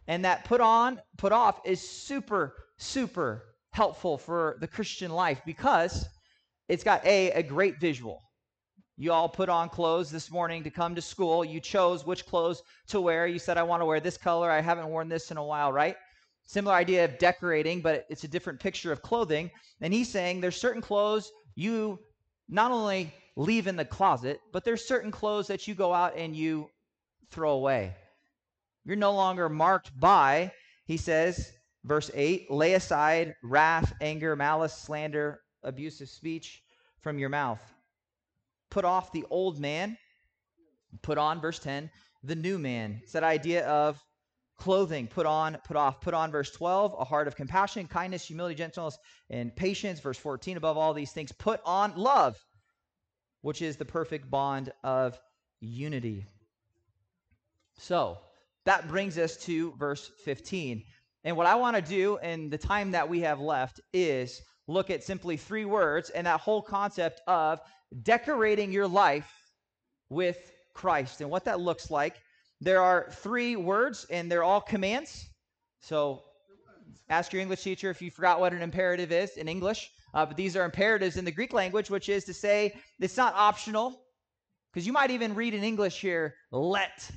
And 0.07 0.25
that 0.25 0.43
put 0.43 0.59
on, 0.59 0.99
put 1.17 1.31
off 1.31 1.61
is 1.65 1.79
super, 1.79 2.55
super 2.77 3.43
helpful 3.71 4.17
for 4.17 4.57
the 4.59 4.67
Christian 4.67 5.11
life 5.11 5.41
because 5.45 6.05
it's 6.67 6.83
got 6.83 7.05
a, 7.05 7.31
a 7.31 7.43
great 7.43 7.79
visual. 7.79 8.19
You 8.97 9.13
all 9.13 9.29
put 9.29 9.47
on 9.47 9.69
clothes 9.69 10.11
this 10.11 10.29
morning 10.29 10.61
to 10.63 10.69
come 10.69 10.93
to 10.95 11.01
school. 11.01 11.45
You 11.45 11.61
chose 11.61 12.05
which 12.05 12.25
clothes 12.25 12.61
to 12.87 12.99
wear. 12.99 13.27
You 13.27 13.39
said, 13.39 13.57
I 13.57 13.63
want 13.63 13.81
to 13.81 13.85
wear 13.85 14.01
this 14.01 14.17
color. 14.17 14.51
I 14.51 14.59
haven't 14.59 14.89
worn 14.89 15.07
this 15.07 15.31
in 15.31 15.37
a 15.37 15.43
while, 15.43 15.71
right? 15.71 15.95
Similar 16.51 16.75
idea 16.75 17.05
of 17.05 17.17
decorating, 17.17 17.79
but 17.79 18.05
it's 18.09 18.25
a 18.25 18.27
different 18.27 18.59
picture 18.59 18.91
of 18.91 19.01
clothing. 19.01 19.49
And 19.79 19.93
he's 19.93 20.09
saying 20.09 20.41
there's 20.41 20.57
certain 20.59 20.81
clothes 20.81 21.31
you 21.55 21.97
not 22.49 22.73
only 22.73 23.13
leave 23.37 23.67
in 23.67 23.77
the 23.77 23.85
closet, 23.85 24.41
but 24.51 24.65
there's 24.65 24.85
certain 24.85 25.11
clothes 25.11 25.47
that 25.47 25.65
you 25.65 25.75
go 25.75 25.93
out 25.93 26.17
and 26.17 26.35
you 26.35 26.69
throw 27.29 27.51
away. 27.51 27.95
You're 28.83 28.97
no 28.97 29.13
longer 29.13 29.47
marked 29.47 29.97
by, 29.97 30.51
he 30.87 30.97
says, 30.97 31.53
verse 31.85 32.11
8, 32.13 32.51
lay 32.51 32.73
aside 32.73 33.33
wrath, 33.45 33.93
anger, 34.01 34.35
malice, 34.35 34.73
slander, 34.73 35.39
abusive 35.63 36.09
speech 36.09 36.63
from 36.99 37.17
your 37.17 37.29
mouth. 37.29 37.61
Put 38.69 38.83
off 38.83 39.13
the 39.13 39.23
old 39.29 39.57
man, 39.57 39.97
put 41.01 41.17
on, 41.17 41.39
verse 41.39 41.59
10, 41.59 41.89
the 42.23 42.35
new 42.35 42.59
man. 42.59 42.99
It's 43.03 43.13
that 43.13 43.23
idea 43.23 43.65
of 43.67 44.03
clothing, 44.61 45.07
put 45.07 45.25
on, 45.25 45.57
put 45.65 45.75
off. 45.75 46.01
Put 46.01 46.13
on, 46.13 46.31
verse 46.31 46.51
12, 46.51 46.95
a 46.99 47.03
heart 47.03 47.27
of 47.27 47.35
compassion, 47.35 47.87
kindness, 47.87 48.27
humility, 48.27 48.53
gentleness, 48.53 48.95
and 49.31 49.55
patience. 49.55 49.99
Verse 49.99 50.19
14, 50.19 50.55
above 50.55 50.77
all 50.77 50.93
these 50.93 51.11
things, 51.11 51.31
put 51.31 51.59
on 51.65 51.93
love, 51.95 52.37
which 53.41 53.63
is 53.63 53.77
the 53.77 53.85
perfect 53.85 54.29
bond 54.29 54.71
of 54.83 55.19
unity. 55.61 56.27
So, 57.79 58.19
that 58.65 58.87
brings 58.87 59.17
us 59.17 59.35
to 59.45 59.73
verse 59.79 60.11
15. 60.25 60.83
And 61.23 61.35
what 61.35 61.47
I 61.47 61.55
want 61.55 61.75
to 61.75 61.81
do 61.81 62.19
in 62.21 62.51
the 62.51 62.57
time 62.59 62.91
that 62.91 63.09
we 63.09 63.21
have 63.21 63.39
left 63.39 63.81
is 63.93 64.43
look 64.67 64.91
at 64.91 65.03
simply 65.03 65.37
three 65.37 65.65
words 65.65 66.11
and 66.11 66.27
that 66.27 66.39
whole 66.39 66.61
concept 66.61 67.19
of 67.25 67.59
decorating 68.03 68.71
your 68.71 68.87
life 68.87 69.31
with 70.09 70.37
Christ 70.75 71.19
and 71.19 71.31
what 71.31 71.45
that 71.45 71.59
looks 71.59 71.89
like. 71.89 72.17
There 72.61 72.81
are 72.81 73.07
three 73.11 73.55
words 73.55 74.05
and 74.09 74.31
they're 74.31 74.43
all 74.43 74.61
commands. 74.61 75.29
So 75.81 76.23
ask 77.09 77.33
your 77.33 77.41
English 77.41 77.63
teacher 77.63 77.89
if 77.89 78.01
you 78.01 78.11
forgot 78.11 78.39
what 78.39 78.53
an 78.53 78.61
imperative 78.61 79.11
is 79.11 79.31
in 79.37 79.47
English. 79.47 79.91
Uh, 80.13 80.25
but 80.25 80.37
these 80.37 80.55
are 80.55 80.63
imperatives 80.63 81.17
in 81.17 81.25
the 81.25 81.31
Greek 81.31 81.53
language, 81.53 81.89
which 81.89 82.07
is 82.07 82.23
to 82.25 82.33
say 82.33 82.73
it's 82.99 83.17
not 83.17 83.33
optional. 83.35 84.03
Because 84.71 84.85
you 84.87 84.93
might 84.93 85.11
even 85.11 85.35
read 85.35 85.53
in 85.53 85.63
English 85.63 85.99
here, 85.99 86.35
let, 86.51 87.09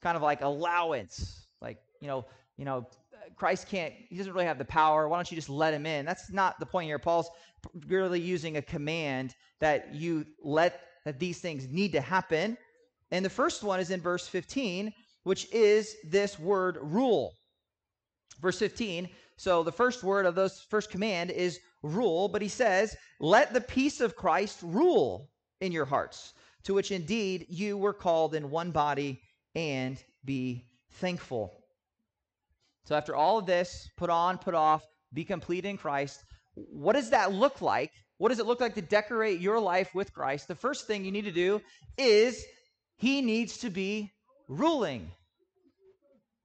kind 0.00 0.16
of 0.16 0.22
like 0.22 0.40
allowance. 0.40 1.46
Like, 1.60 1.78
you 2.00 2.08
know, 2.08 2.24
you 2.56 2.64
know, 2.64 2.86
Christ 3.36 3.68
can't, 3.68 3.92
he 4.08 4.16
doesn't 4.16 4.32
really 4.32 4.46
have 4.46 4.58
the 4.58 4.64
power. 4.64 5.08
Why 5.08 5.18
don't 5.18 5.30
you 5.30 5.34
just 5.34 5.50
let 5.50 5.74
him 5.74 5.86
in? 5.86 6.06
That's 6.06 6.30
not 6.30 6.58
the 6.60 6.66
point 6.66 6.86
here. 6.86 6.98
Paul's 6.98 7.28
really 7.88 8.20
using 8.20 8.56
a 8.56 8.62
command 8.62 9.34
that 9.60 9.94
you 9.94 10.24
let, 10.42 10.80
that 11.04 11.18
these 11.18 11.40
things 11.40 11.68
need 11.68 11.92
to 11.92 12.00
happen. 12.00 12.56
And 13.10 13.24
the 13.24 13.30
first 13.30 13.62
one 13.62 13.80
is 13.80 13.90
in 13.90 14.00
verse 14.00 14.26
15, 14.26 14.92
which 15.24 15.52
is 15.52 15.96
this 16.04 16.38
word 16.38 16.78
rule. 16.80 17.34
Verse 18.40 18.58
15. 18.58 19.08
So 19.36 19.62
the 19.62 19.72
first 19.72 20.02
word 20.02 20.26
of 20.26 20.34
those 20.34 20.60
first 20.70 20.90
command 20.90 21.30
is 21.30 21.60
rule, 21.82 22.28
but 22.28 22.42
he 22.42 22.48
says, 22.48 22.96
Let 23.20 23.52
the 23.52 23.60
peace 23.60 24.00
of 24.00 24.16
Christ 24.16 24.60
rule 24.62 25.30
in 25.60 25.72
your 25.72 25.84
hearts, 25.84 26.34
to 26.64 26.74
which 26.74 26.90
indeed 26.90 27.46
you 27.48 27.76
were 27.76 27.92
called 27.92 28.34
in 28.34 28.50
one 28.50 28.70
body, 28.70 29.20
and 29.54 30.02
be 30.24 30.66
thankful. 30.92 31.64
So 32.84 32.94
after 32.94 33.16
all 33.16 33.38
of 33.38 33.46
this, 33.46 33.88
put 33.96 34.10
on, 34.10 34.38
put 34.38 34.54
off, 34.54 34.84
be 35.12 35.24
complete 35.24 35.64
in 35.64 35.76
Christ, 35.76 36.24
what 36.54 36.92
does 36.92 37.10
that 37.10 37.32
look 37.32 37.60
like? 37.60 37.90
What 38.18 38.28
does 38.28 38.38
it 38.38 38.46
look 38.46 38.60
like 38.60 38.74
to 38.74 38.82
decorate 38.82 39.40
your 39.40 39.58
life 39.58 39.94
with 39.94 40.12
Christ? 40.12 40.48
The 40.48 40.54
first 40.54 40.86
thing 40.86 41.04
you 41.04 41.10
need 41.10 41.24
to 41.24 41.32
do 41.32 41.60
is 41.98 42.44
he 42.96 43.22
needs 43.22 43.58
to 43.58 43.70
be 43.70 44.12
ruling. 44.48 45.10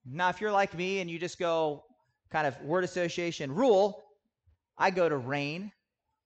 Now, 0.05 0.29
if 0.29 0.41
you're 0.41 0.51
like 0.51 0.73
me 0.73 0.99
and 0.99 1.09
you 1.09 1.19
just 1.19 1.37
go 1.37 1.83
kind 2.31 2.47
of 2.47 2.59
word 2.61 2.83
association 2.83 3.53
rule, 3.53 4.03
I 4.77 4.91
go 4.91 5.09
to 5.09 5.17
reign, 5.17 5.71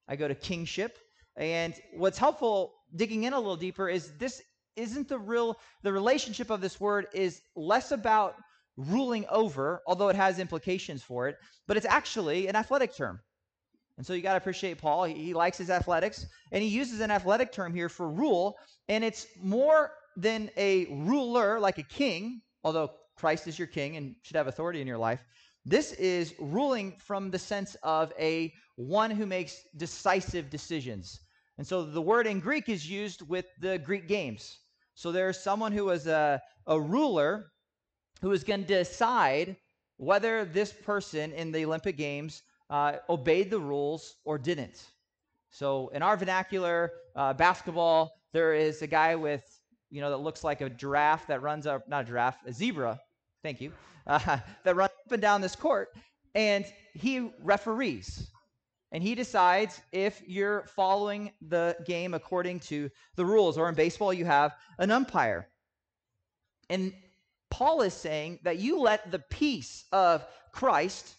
I 0.08 0.16
go 0.16 0.28
to 0.28 0.36
kingship. 0.36 0.98
And 1.36 1.74
what's 1.96 2.18
helpful 2.18 2.74
digging 2.96 3.24
in 3.24 3.34
a 3.34 3.40
little 3.40 3.56
deeper 3.56 3.90
is 3.90 4.12
this 4.18 4.42
isn't 4.76 5.08
the 5.08 5.20
real, 5.20 5.58
the 5.82 5.92
relationship 5.92 6.50
of 6.50 6.62
this 6.62 6.80
word 6.80 7.08
is 7.14 7.42
less 7.56 7.92
about 7.92 8.36
ruling 8.78 9.26
over, 9.30 9.82
although 9.88 10.10
it 10.10 10.16
has 10.16 10.40
implications 10.40 11.04
for 11.04 11.28
it, 11.28 11.38
but 11.68 11.78
it's 11.78 11.86
actually 11.86 12.48
an 12.48 12.56
athletic 12.56 12.96
term. 12.96 13.20
And 13.98 14.06
so 14.06 14.14
you 14.14 14.22
got 14.22 14.32
to 14.32 14.38
appreciate 14.38 14.80
Paul. 14.80 15.04
He, 15.04 15.14
he, 15.14 15.34
likes 15.36 15.58
his 15.58 15.70
athletics, 15.70 16.26
and 16.52 16.64
he 16.64 16.70
uses 16.70 17.00
an 17.00 17.12
athletic 17.12 17.52
term 17.52 17.76
here 17.76 17.90
for 17.90 18.10
rule, 18.10 18.56
and 18.90 19.04
it's 19.04 19.28
more 19.40 19.92
than 20.16 20.50
a 20.58 20.86
ruler 20.90 21.60
like 21.60 21.78
a 21.78 21.84
king, 21.84 22.42
although 22.64 22.92
Christ 23.16 23.48
is 23.48 23.58
your 23.58 23.68
king 23.68 23.98
and 23.98 24.16
should 24.24 24.36
have 24.36 24.48
authority 24.48 24.82
in 24.82 24.88
your 24.88 24.98
life. 24.98 25.24
This 25.66 25.94
is 25.94 26.34
ruling 26.40 26.98
from 27.00 27.32
the 27.32 27.40
sense 27.40 27.76
of 27.84 28.12
a 28.20 28.54
one 28.76 29.12
who 29.12 29.26
makes 29.26 29.64
decisive 29.78 30.50
decisions. 30.50 31.22
And 31.58 31.66
so 31.66 31.84
the 31.84 32.02
word 32.02 32.28
in 32.28 32.40
Greek 32.40 32.68
is 32.70 32.90
used 32.90 33.22
with 33.28 33.46
the 33.60 33.78
Greek 33.78 34.08
games. 34.08 34.60
So 34.96 35.12
there's 35.12 35.40
someone 35.40 35.72
who 35.72 35.86
was 35.86 36.08
a, 36.08 36.42
a 36.68 36.80
ruler 36.80 37.52
who 38.22 38.32
is 38.32 38.44
going 38.44 38.62
to 38.62 38.68
decide 38.68 39.56
whether 39.98 40.46
this 40.46 40.74
person 40.74 41.32
in 41.32 41.52
the 41.52 41.66
Olympic 41.66 41.98
Games 41.98 42.44
uh, 42.70 42.98
obeyed 43.10 43.50
the 43.52 43.60
rules 43.60 44.16
or 44.26 44.38
didn't. 44.38 44.88
So 45.50 45.90
in 45.90 46.02
our 46.02 46.18
vernacular, 46.18 46.92
uh, 47.16 47.34
basketball, 47.34 48.12
there 48.32 48.54
is 48.54 48.82
a 48.82 48.88
guy 48.88 49.16
with 49.16 49.44
you 49.94 50.02
know, 50.02 50.10
that 50.10 50.18
looks 50.18 50.44
like 50.44 50.62
a 50.62 50.70
giraffe 50.72 51.28
that 51.28 51.44
runs 51.44 51.68
up, 51.68 51.88
not 51.88 52.06
a 52.06 52.08
giraffe, 52.08 52.40
a 52.48 52.52
zebra, 52.52 53.00
thank 53.44 53.62
you, 53.62 53.72
uh, 54.08 54.40
that 54.64 54.76
runs 54.76 54.92
up 55.06 55.12
and 55.12 55.22
down 55.22 55.40
this 55.40 55.56
court. 55.56 55.90
And 56.34 56.66
he 56.96 57.32
referees. 57.44 58.28
And 58.92 59.04
he 59.04 59.14
decides 59.14 59.82
if 59.92 60.24
you're 60.26 60.66
following 60.76 61.32
the 61.48 61.78
game 61.86 62.16
according 62.16 62.62
to 62.62 62.90
the 63.16 63.24
rules. 63.24 63.56
Or 63.56 63.70
in 63.70 63.76
baseball, 63.76 64.12
you 64.12 64.26
have 64.26 64.56
an 64.80 64.90
umpire. 64.90 65.48
And 66.72 66.92
Paul 67.52 67.84
is 67.84 67.94
saying 67.94 68.40
that 68.42 68.58
you 68.58 68.80
let 68.80 69.12
the 69.12 69.20
peace 69.20 69.86
of 69.92 70.26
Christ, 70.52 71.14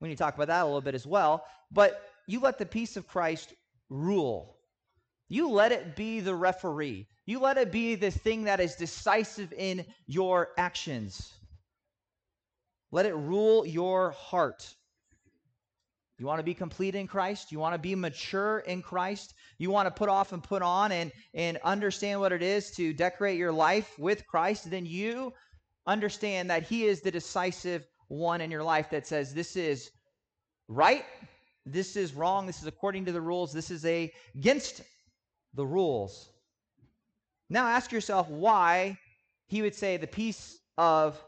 need 0.00 0.08
to 0.08 0.16
talk 0.16 0.34
about 0.34 0.46
that 0.46 0.62
a 0.62 0.64
little 0.64 0.80
bit 0.80 0.94
as 0.94 1.06
well, 1.06 1.44
but 1.70 2.08
you 2.26 2.40
let 2.40 2.56
the 2.56 2.64
peace 2.64 2.96
of 2.96 3.06
Christ 3.06 3.52
rule. 3.90 4.53
You 5.34 5.50
let 5.50 5.72
it 5.72 5.96
be 5.96 6.20
the 6.20 6.32
referee. 6.32 7.08
You 7.26 7.40
let 7.40 7.58
it 7.58 7.72
be 7.72 7.96
the 7.96 8.12
thing 8.12 8.44
that 8.44 8.60
is 8.60 8.76
decisive 8.76 9.52
in 9.52 9.84
your 10.06 10.50
actions. 10.56 11.32
Let 12.92 13.04
it 13.04 13.16
rule 13.16 13.66
your 13.66 14.12
heart. 14.12 14.72
You 16.18 16.26
want 16.26 16.38
to 16.38 16.44
be 16.44 16.54
complete 16.54 16.94
in 16.94 17.08
Christ? 17.08 17.50
You 17.50 17.58
want 17.58 17.74
to 17.74 17.80
be 17.80 17.96
mature 17.96 18.60
in 18.60 18.80
Christ? 18.80 19.34
You 19.58 19.72
want 19.72 19.88
to 19.88 19.90
put 19.90 20.08
off 20.08 20.32
and 20.32 20.40
put 20.40 20.62
on 20.62 20.92
and, 20.92 21.10
and 21.34 21.58
understand 21.64 22.20
what 22.20 22.30
it 22.30 22.40
is 22.40 22.70
to 22.76 22.92
decorate 22.92 23.36
your 23.36 23.50
life 23.50 23.98
with 23.98 24.28
Christ? 24.28 24.70
Then 24.70 24.86
you 24.86 25.32
understand 25.84 26.48
that 26.50 26.62
He 26.62 26.84
is 26.84 27.00
the 27.00 27.10
decisive 27.10 27.84
one 28.06 28.40
in 28.40 28.52
your 28.52 28.62
life 28.62 28.88
that 28.90 29.04
says, 29.04 29.34
This 29.34 29.56
is 29.56 29.90
right, 30.68 31.04
this 31.66 31.96
is 31.96 32.14
wrong, 32.14 32.46
this 32.46 32.60
is 32.60 32.68
according 32.68 33.04
to 33.06 33.10
the 33.10 33.20
rules, 33.20 33.52
this 33.52 33.72
is 33.72 33.84
a, 33.84 34.12
against 34.36 34.82
the 35.54 35.66
rules. 35.66 36.30
Now 37.50 37.66
ask 37.66 37.92
yourself 37.92 38.28
why 38.28 38.98
he 39.46 39.62
would 39.62 39.74
say 39.74 39.96
the 39.96 40.06
peace 40.06 40.58
of 40.78 41.22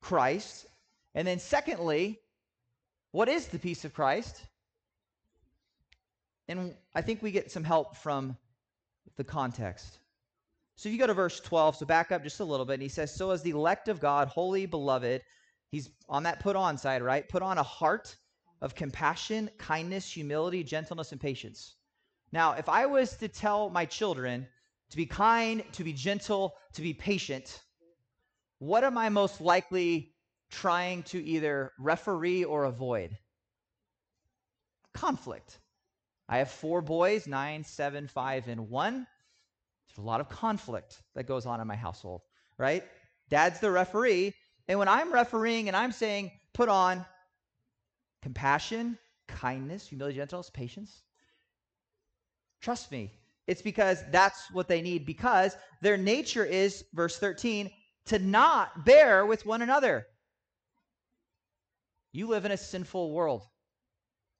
Christ. 0.00 0.66
And 1.14 1.26
then, 1.26 1.38
secondly, 1.38 2.18
what 3.12 3.28
is 3.28 3.48
the 3.48 3.58
peace 3.58 3.84
of 3.84 3.94
Christ? 3.94 4.42
And 6.48 6.74
I 6.94 7.02
think 7.02 7.22
we 7.22 7.30
get 7.30 7.50
some 7.50 7.64
help 7.64 7.96
from 7.96 8.36
the 9.16 9.24
context. 9.24 9.98
So 10.76 10.88
if 10.88 10.92
you 10.92 10.98
go 10.98 11.06
to 11.06 11.14
verse 11.14 11.38
12, 11.40 11.76
so 11.76 11.86
back 11.86 12.10
up 12.10 12.22
just 12.22 12.40
a 12.40 12.44
little 12.44 12.66
bit, 12.66 12.74
and 12.74 12.82
he 12.82 12.88
says, 12.88 13.14
So 13.14 13.30
as 13.30 13.42
the 13.42 13.50
elect 13.50 13.88
of 13.88 14.00
God, 14.00 14.28
holy 14.28 14.66
beloved, 14.66 15.22
he's 15.70 15.90
on 16.08 16.24
that 16.24 16.40
put 16.40 16.56
on 16.56 16.76
side, 16.76 17.02
right? 17.02 17.28
Put 17.28 17.42
on 17.42 17.58
a 17.58 17.62
heart 17.62 18.16
of 18.60 18.74
compassion, 18.74 19.50
kindness, 19.58 20.10
humility, 20.10 20.64
gentleness, 20.64 21.12
and 21.12 21.20
patience. 21.20 21.76
Now, 22.32 22.52
if 22.52 22.68
I 22.68 22.86
was 22.86 23.16
to 23.18 23.28
tell 23.28 23.68
my 23.68 23.84
children 23.84 24.48
to 24.90 24.96
be 24.96 25.06
kind, 25.06 25.62
to 25.72 25.84
be 25.84 25.92
gentle, 25.92 26.54
to 26.74 26.82
be 26.82 26.94
patient, 26.94 27.62
what 28.58 28.84
am 28.84 28.96
I 28.96 29.10
most 29.10 29.40
likely 29.40 30.14
trying 30.50 31.02
to 31.04 31.22
either 31.22 31.72
referee 31.78 32.44
or 32.44 32.64
avoid? 32.64 33.16
Conflict. 34.94 35.58
I 36.28 36.38
have 36.38 36.50
four 36.50 36.80
boys 36.80 37.26
nine, 37.26 37.64
seven, 37.64 38.08
five, 38.08 38.48
and 38.48 38.70
one. 38.70 39.06
There's 39.88 39.98
a 39.98 40.06
lot 40.06 40.20
of 40.20 40.28
conflict 40.28 41.02
that 41.14 41.24
goes 41.24 41.44
on 41.44 41.60
in 41.60 41.66
my 41.66 41.76
household, 41.76 42.22
right? 42.56 42.84
Dad's 43.28 43.60
the 43.60 43.70
referee. 43.70 44.32
And 44.68 44.78
when 44.78 44.88
I'm 44.88 45.12
refereeing 45.12 45.68
and 45.68 45.76
I'm 45.76 45.92
saying, 45.92 46.30
put 46.54 46.68
on 46.68 47.04
compassion, 48.22 48.96
kindness, 49.28 49.88
humility, 49.88 50.16
gentleness, 50.16 50.50
patience, 50.50 51.02
Trust 52.62 52.92
me, 52.92 53.10
it's 53.48 53.62
because 53.62 54.02
that's 54.10 54.50
what 54.52 54.68
they 54.68 54.80
need, 54.80 55.04
because 55.04 55.56
their 55.82 55.96
nature 55.96 56.44
is, 56.44 56.84
verse 56.94 57.18
13, 57.18 57.70
to 58.06 58.18
not 58.18 58.84
bear 58.84 59.26
with 59.26 59.44
one 59.44 59.62
another. 59.62 60.06
You 62.12 62.28
live 62.28 62.44
in 62.44 62.52
a 62.52 62.56
sinful 62.56 63.12
world. 63.12 63.42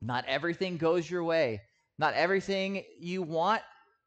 Not 0.00 0.24
everything 0.26 0.76
goes 0.76 1.10
your 1.10 1.24
way. 1.24 1.62
Not 1.98 2.14
everything 2.14 2.84
you 2.98 3.22
want 3.22 3.62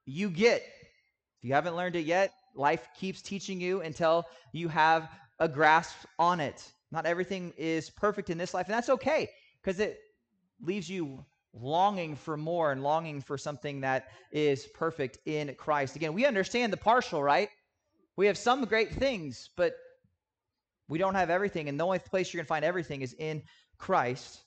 you 0.05 0.29
get. 0.29 0.61
If 0.61 1.43
you 1.43 1.53
haven't 1.53 1.75
learned 1.75 1.95
it 1.95 2.05
yet, 2.05 2.31
life 2.55 2.87
keeps 2.97 3.21
teaching 3.21 3.59
you 3.59 3.81
until 3.81 4.25
you 4.53 4.69
have 4.69 5.09
a 5.39 5.47
grasp 5.47 5.95
on 6.19 6.39
it. 6.39 6.71
Not 6.91 7.05
everything 7.05 7.53
is 7.57 7.89
perfect 7.89 8.29
in 8.29 8.37
this 8.37 8.53
life, 8.53 8.67
and 8.67 8.75
that's 8.75 8.89
okay 8.89 9.29
because 9.61 9.79
it 9.79 9.99
leaves 10.61 10.89
you 10.89 11.25
longing 11.59 12.15
for 12.15 12.37
more 12.37 12.71
and 12.71 12.83
longing 12.83 13.21
for 13.21 13.37
something 13.37 13.81
that 13.81 14.07
is 14.31 14.65
perfect 14.65 15.17
in 15.25 15.55
Christ. 15.55 15.95
Again, 15.95 16.13
we 16.13 16.25
understand 16.25 16.73
the 16.73 16.77
partial, 16.77 17.23
right? 17.23 17.49
We 18.17 18.27
have 18.27 18.37
some 18.37 18.63
great 18.65 18.93
things, 18.93 19.49
but 19.55 19.75
we 20.87 20.99
don't 20.99 21.15
have 21.15 21.29
everything, 21.29 21.67
and 21.67 21.79
the 21.79 21.85
only 21.85 21.99
place 21.99 22.31
you're 22.33 22.39
going 22.39 22.45
to 22.45 22.49
find 22.49 22.65
everything 22.65 23.01
is 23.01 23.13
in 23.13 23.43
Christ. 23.77 24.41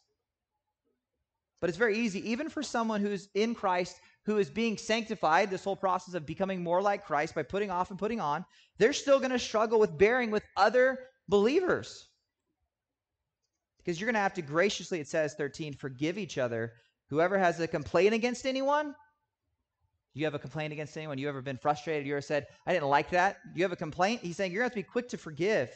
But 1.60 1.68
it's 1.68 1.78
very 1.78 1.98
easy, 1.98 2.30
even 2.30 2.48
for 2.48 2.62
someone 2.62 3.00
who's 3.00 3.28
in 3.34 3.54
Christ, 3.54 3.96
who 4.24 4.38
is 4.38 4.48
being 4.48 4.76
sanctified, 4.76 5.50
this 5.50 5.64
whole 5.64 5.76
process 5.76 6.14
of 6.14 6.26
becoming 6.26 6.62
more 6.62 6.80
like 6.80 7.04
Christ 7.04 7.34
by 7.34 7.42
putting 7.42 7.70
off 7.70 7.90
and 7.90 7.98
putting 7.98 8.20
on, 8.20 8.44
they're 8.78 8.92
still 8.92 9.18
going 9.18 9.32
to 9.32 9.38
struggle 9.38 9.80
with 9.80 9.98
bearing 9.98 10.30
with 10.30 10.44
other 10.56 11.00
believers. 11.28 12.08
Because 13.78 14.00
you're 14.00 14.06
going 14.06 14.14
to 14.14 14.20
have 14.20 14.34
to 14.34 14.42
graciously, 14.42 15.00
it 15.00 15.08
says 15.08 15.34
13, 15.34 15.72
forgive 15.72 16.18
each 16.18 16.38
other. 16.38 16.74
Whoever 17.10 17.38
has 17.38 17.58
a 17.60 17.66
complaint 17.66 18.14
against 18.14 18.46
anyone, 18.46 18.94
you 20.14 20.24
have 20.24 20.34
a 20.34 20.38
complaint 20.38 20.72
against 20.72 20.96
anyone? 20.96 21.18
You 21.18 21.28
ever 21.28 21.40
been 21.40 21.58
frustrated? 21.58 22.06
You 22.06 22.14
ever 22.14 22.20
said, 22.20 22.46
I 22.66 22.72
didn't 22.72 22.88
like 22.88 23.10
that? 23.10 23.38
You 23.54 23.62
have 23.62 23.72
a 23.72 23.76
complaint? 23.76 24.20
He's 24.22 24.36
saying 24.36 24.52
you're 24.52 24.62
going 24.62 24.70
to 24.70 24.76
have 24.76 24.84
to 24.84 24.88
be 24.88 24.92
quick 24.92 25.08
to 25.10 25.18
forgive. 25.18 25.70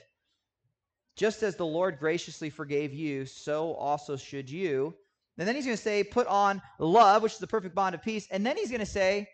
Just 1.16 1.42
as 1.42 1.56
the 1.56 1.66
Lord 1.66 1.98
graciously 1.98 2.50
forgave 2.50 2.92
you, 2.92 3.26
so 3.26 3.74
also 3.74 4.16
should 4.16 4.50
you. 4.50 4.94
And 5.38 5.46
then 5.46 5.54
he's 5.54 5.64
going 5.64 5.76
to 5.76 5.82
say, 5.82 6.04
put 6.04 6.26
on 6.26 6.60
love, 6.78 7.22
which 7.22 7.34
is 7.34 7.38
the 7.38 7.46
perfect 7.46 7.74
bond 7.74 7.94
of 7.94 8.02
peace. 8.02 8.26
And 8.30 8.44
then 8.44 8.56
he's 8.56 8.70
going 8.70 8.80
to 8.80 8.86
say, 8.86 9.28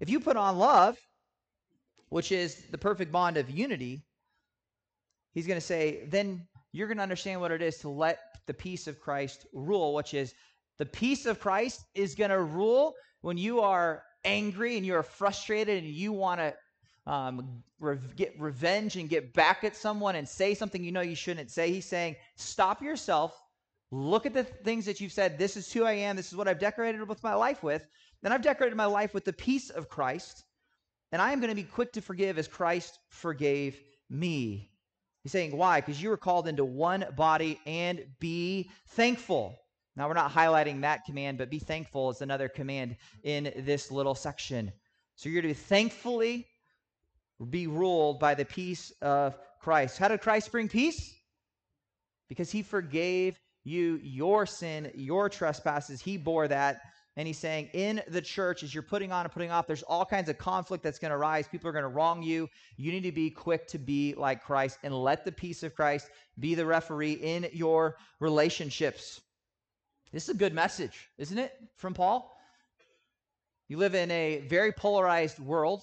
if 0.00 0.08
you 0.08 0.20
put 0.20 0.36
on 0.36 0.58
love, 0.58 0.96
which 2.08 2.32
is 2.32 2.66
the 2.70 2.78
perfect 2.78 3.12
bond 3.12 3.36
of 3.36 3.50
unity, 3.50 4.04
he's 5.32 5.46
going 5.46 5.60
to 5.60 5.66
say, 5.66 6.06
then 6.08 6.46
you're 6.72 6.86
going 6.86 6.98
to 6.98 7.02
understand 7.02 7.40
what 7.40 7.50
it 7.50 7.62
is 7.62 7.78
to 7.78 7.88
let 7.88 8.18
the 8.46 8.54
peace 8.54 8.86
of 8.86 9.00
Christ 9.00 9.46
rule, 9.52 9.94
which 9.94 10.14
is 10.14 10.34
the 10.82 10.86
peace 10.86 11.26
of 11.26 11.38
Christ 11.38 11.84
is 11.94 12.16
going 12.16 12.30
to 12.30 12.42
rule 12.42 12.94
when 13.20 13.38
you 13.38 13.60
are 13.60 14.02
angry 14.24 14.76
and 14.76 14.84
you're 14.84 15.04
frustrated 15.04 15.84
and 15.84 15.92
you 15.92 16.12
want 16.12 16.40
to 16.40 16.54
um, 17.06 17.62
re- 17.78 17.98
get 18.16 18.34
revenge 18.36 18.96
and 18.96 19.08
get 19.08 19.32
back 19.32 19.62
at 19.62 19.76
someone 19.76 20.16
and 20.16 20.28
say 20.28 20.54
something 20.54 20.82
you 20.82 20.90
know 20.90 21.00
you 21.00 21.14
shouldn't 21.14 21.52
say. 21.52 21.70
He's 21.70 21.86
saying, 21.86 22.16
stop 22.34 22.82
yourself, 22.82 23.40
look 23.92 24.26
at 24.26 24.34
the 24.34 24.42
things 24.42 24.84
that 24.86 25.00
you've 25.00 25.12
said. 25.12 25.38
This 25.38 25.56
is 25.56 25.72
who 25.72 25.84
I 25.84 25.92
am. 25.92 26.16
This 26.16 26.32
is 26.32 26.36
what 26.36 26.48
I've 26.48 26.58
decorated 26.58 27.06
with 27.08 27.22
my 27.22 27.34
life 27.34 27.62
with. 27.62 27.86
Then 28.20 28.32
I've 28.32 28.42
decorated 28.42 28.74
my 28.74 28.86
life 28.86 29.14
with 29.14 29.24
the 29.24 29.32
peace 29.32 29.70
of 29.70 29.88
Christ. 29.88 30.42
And 31.12 31.22
I 31.22 31.30
am 31.30 31.38
going 31.38 31.50
to 31.50 31.54
be 31.54 31.62
quick 31.62 31.92
to 31.92 32.00
forgive 32.00 32.38
as 32.38 32.48
Christ 32.48 32.98
forgave 33.08 33.80
me. 34.10 34.68
He's 35.22 35.30
saying, 35.30 35.56
why? 35.56 35.80
Because 35.80 36.02
you 36.02 36.08
were 36.08 36.16
called 36.16 36.48
into 36.48 36.64
one 36.64 37.04
body 37.16 37.60
and 37.66 38.04
be 38.18 38.68
thankful. 38.88 39.61
Now, 39.94 40.08
we're 40.08 40.14
not 40.14 40.32
highlighting 40.32 40.80
that 40.80 41.04
command, 41.04 41.38
but 41.38 41.50
be 41.50 41.58
thankful 41.58 42.10
is 42.10 42.22
another 42.22 42.48
command 42.48 42.96
in 43.24 43.52
this 43.58 43.90
little 43.90 44.14
section. 44.14 44.72
So 45.16 45.28
you're 45.28 45.42
to 45.42 45.54
thankfully 45.54 46.46
be 47.50 47.66
ruled 47.66 48.18
by 48.18 48.34
the 48.34 48.44
peace 48.44 48.92
of 49.02 49.36
Christ. 49.60 49.98
How 49.98 50.08
did 50.08 50.20
Christ 50.20 50.50
bring 50.50 50.68
peace? 50.68 51.14
Because 52.28 52.50
he 52.50 52.62
forgave 52.62 53.38
you 53.64 54.00
your 54.02 54.46
sin, 54.46 54.90
your 54.94 55.28
trespasses. 55.28 56.00
He 56.00 56.16
bore 56.16 56.48
that. 56.48 56.80
And 57.14 57.26
he's 57.26 57.38
saying, 57.38 57.68
in 57.74 58.02
the 58.08 58.22
church, 58.22 58.62
as 58.62 58.72
you're 58.72 58.82
putting 58.82 59.12
on 59.12 59.26
and 59.26 59.32
putting 59.32 59.50
off, 59.50 59.66
there's 59.66 59.82
all 59.82 60.06
kinds 60.06 60.30
of 60.30 60.38
conflict 60.38 60.82
that's 60.82 60.98
going 60.98 61.10
to 61.10 61.18
rise. 61.18 61.46
People 61.46 61.68
are 61.68 61.72
going 61.72 61.82
to 61.82 61.88
wrong 61.88 62.22
you. 62.22 62.48
You 62.78 62.90
need 62.90 63.02
to 63.02 63.12
be 63.12 63.28
quick 63.28 63.66
to 63.68 63.78
be 63.78 64.14
like 64.16 64.42
Christ 64.42 64.78
and 64.82 64.94
let 64.94 65.26
the 65.26 65.32
peace 65.32 65.62
of 65.62 65.74
Christ 65.74 66.08
be 66.38 66.54
the 66.54 66.64
referee 66.64 67.12
in 67.12 67.48
your 67.52 67.96
relationships. 68.18 69.20
This 70.12 70.24
is 70.24 70.28
a 70.28 70.34
good 70.34 70.52
message, 70.52 71.08
isn't 71.16 71.38
it, 71.38 71.52
from 71.76 71.94
Paul? 71.94 72.30
You 73.68 73.78
live 73.78 73.94
in 73.94 74.10
a 74.10 74.40
very 74.46 74.70
polarized 74.70 75.38
world. 75.38 75.82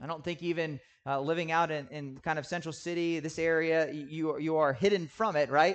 I 0.00 0.06
don't 0.06 0.22
think 0.22 0.44
even 0.44 0.78
uh, 1.04 1.20
living 1.20 1.50
out 1.50 1.72
in, 1.72 1.88
in 1.88 2.18
kind 2.18 2.38
of 2.38 2.46
Central 2.46 2.72
City, 2.72 3.18
this 3.18 3.36
area, 3.36 3.90
you, 3.92 4.38
you 4.38 4.56
are 4.56 4.72
hidden 4.72 5.08
from 5.08 5.34
it, 5.34 5.50
right? 5.50 5.74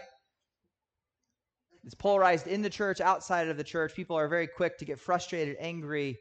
It's 1.84 1.94
polarized 1.94 2.48
in 2.48 2.62
the 2.62 2.70
church, 2.70 3.02
outside 3.02 3.50
of 3.50 3.58
the 3.58 3.66
church. 3.66 3.94
People 3.94 4.18
are 4.18 4.30
very 4.30 4.48
quick 4.48 4.78
to 4.78 4.86
get 4.86 4.98
frustrated, 4.98 5.58
angry, 5.60 6.20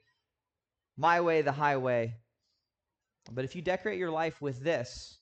my 0.97 1.21
way, 1.21 1.43
the 1.43 1.53
highway. 1.53 2.14
But 3.31 3.45
if 3.45 3.55
you 3.55 3.62
decorate 3.62 4.01
your 4.01 4.11
life 4.11 4.43
with 4.43 4.64
this, 4.64 5.19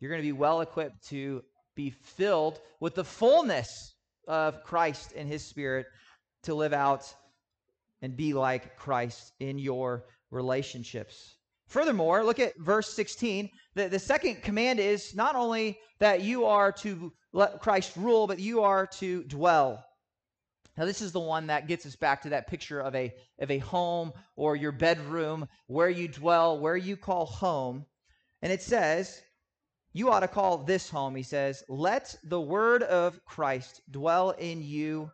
you're 0.00 0.10
going 0.10 0.22
to 0.22 0.26
be 0.26 0.32
well 0.32 0.62
equipped 0.62 1.06
to 1.08 1.42
be 1.74 1.90
filled 1.90 2.60
with 2.80 2.94
the 2.94 3.04
fullness 3.04 3.94
of 4.28 4.62
Christ 4.62 5.12
and 5.16 5.28
his 5.28 5.44
spirit 5.44 5.86
to 6.44 6.54
live 6.54 6.72
out 6.72 7.12
and 8.02 8.16
be 8.16 8.34
like 8.34 8.76
Christ 8.76 9.32
in 9.40 9.58
your 9.58 10.04
relationships. 10.30 11.34
Furthermore, 11.66 12.24
look 12.24 12.38
at 12.38 12.56
verse 12.58 12.92
16. 12.94 13.50
The, 13.74 13.88
the 13.88 13.98
second 13.98 14.42
command 14.42 14.80
is 14.80 15.14
not 15.14 15.34
only 15.34 15.78
that 15.98 16.22
you 16.22 16.44
are 16.44 16.72
to 16.72 17.12
let 17.32 17.60
Christ 17.60 17.92
rule, 17.96 18.26
but 18.26 18.38
you 18.38 18.62
are 18.62 18.86
to 18.86 19.24
dwell. 19.24 19.84
Now, 20.76 20.84
this 20.84 21.02
is 21.02 21.12
the 21.12 21.20
one 21.20 21.48
that 21.48 21.66
gets 21.66 21.84
us 21.84 21.96
back 21.96 22.22
to 22.22 22.28
that 22.28 22.46
picture 22.46 22.80
of 22.80 22.94
a, 22.94 23.12
of 23.40 23.50
a 23.50 23.58
home 23.58 24.12
or 24.36 24.54
your 24.54 24.72
bedroom, 24.72 25.48
where 25.66 25.90
you 25.90 26.06
dwell, 26.06 26.58
where 26.58 26.76
you 26.76 26.96
call 26.96 27.26
home. 27.26 27.84
And 28.42 28.52
it 28.52 28.62
says, 28.62 29.20
you 29.92 30.10
ought 30.10 30.20
to 30.20 30.28
call 30.28 30.58
this 30.58 30.90
home, 30.90 31.14
he 31.14 31.22
says, 31.22 31.64
let 31.68 32.14
the 32.24 32.40
word 32.40 32.82
of 32.82 33.24
Christ 33.24 33.80
dwell 33.90 34.30
in 34.30 34.62
you 34.62 35.10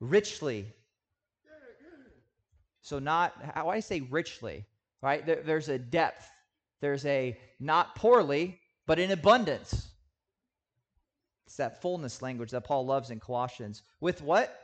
richly. 0.00 0.66
So, 2.80 2.98
not, 2.98 3.34
how 3.54 3.68
I 3.68 3.80
say 3.80 4.00
richly, 4.00 4.64
right? 5.02 5.24
There, 5.24 5.42
there's 5.44 5.68
a 5.68 5.78
depth, 5.78 6.28
there's 6.80 7.06
a 7.06 7.38
not 7.60 7.94
poorly, 7.94 8.58
but 8.86 8.98
in 8.98 9.12
abundance. 9.12 9.88
It's 11.46 11.56
that 11.58 11.80
fullness 11.80 12.22
language 12.22 12.50
that 12.50 12.64
Paul 12.64 12.86
loves 12.86 13.10
in 13.10 13.20
Colossians. 13.20 13.82
With 14.00 14.22
what? 14.22 14.58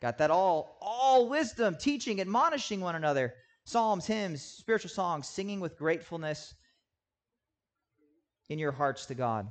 Got 0.00 0.18
that 0.18 0.30
all, 0.30 0.78
all 0.80 1.28
wisdom, 1.28 1.76
teaching, 1.80 2.20
admonishing 2.20 2.80
one 2.80 2.94
another, 2.94 3.34
psalms, 3.64 4.06
hymns, 4.06 4.42
spiritual 4.42 4.90
songs, 4.90 5.26
singing 5.26 5.58
with 5.58 5.78
gratefulness 5.78 6.54
in 8.48 8.58
your 8.58 8.72
hearts 8.72 9.06
to 9.06 9.14
God. 9.14 9.50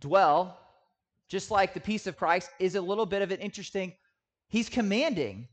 Dwell, 0.00 0.58
just 1.28 1.50
like 1.50 1.74
the 1.74 1.80
peace 1.80 2.06
of 2.06 2.16
Christ, 2.16 2.50
is 2.58 2.74
a 2.74 2.80
little 2.80 3.06
bit 3.06 3.22
of 3.22 3.30
an 3.30 3.40
interesting, 3.40 3.92
he's 4.48 4.68
commanding 4.68 5.48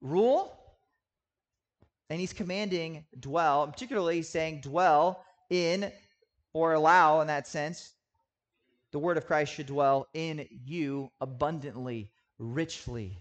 rule 0.00 0.58
and 2.10 2.20
he's 2.20 2.32
commanding 2.32 3.04
dwell. 3.18 3.66
Particularly, 3.66 4.22
saying 4.22 4.60
dwell 4.60 5.24
in 5.50 5.90
or 6.52 6.74
allow 6.74 7.20
in 7.20 7.26
that 7.28 7.46
sense. 7.46 7.92
The 8.92 8.98
word 8.98 9.16
of 9.16 9.26
Christ 9.26 9.54
should 9.54 9.66
dwell 9.66 10.06
in 10.12 10.46
you 10.50 11.10
abundantly, 11.20 12.10
richly. 12.38 13.18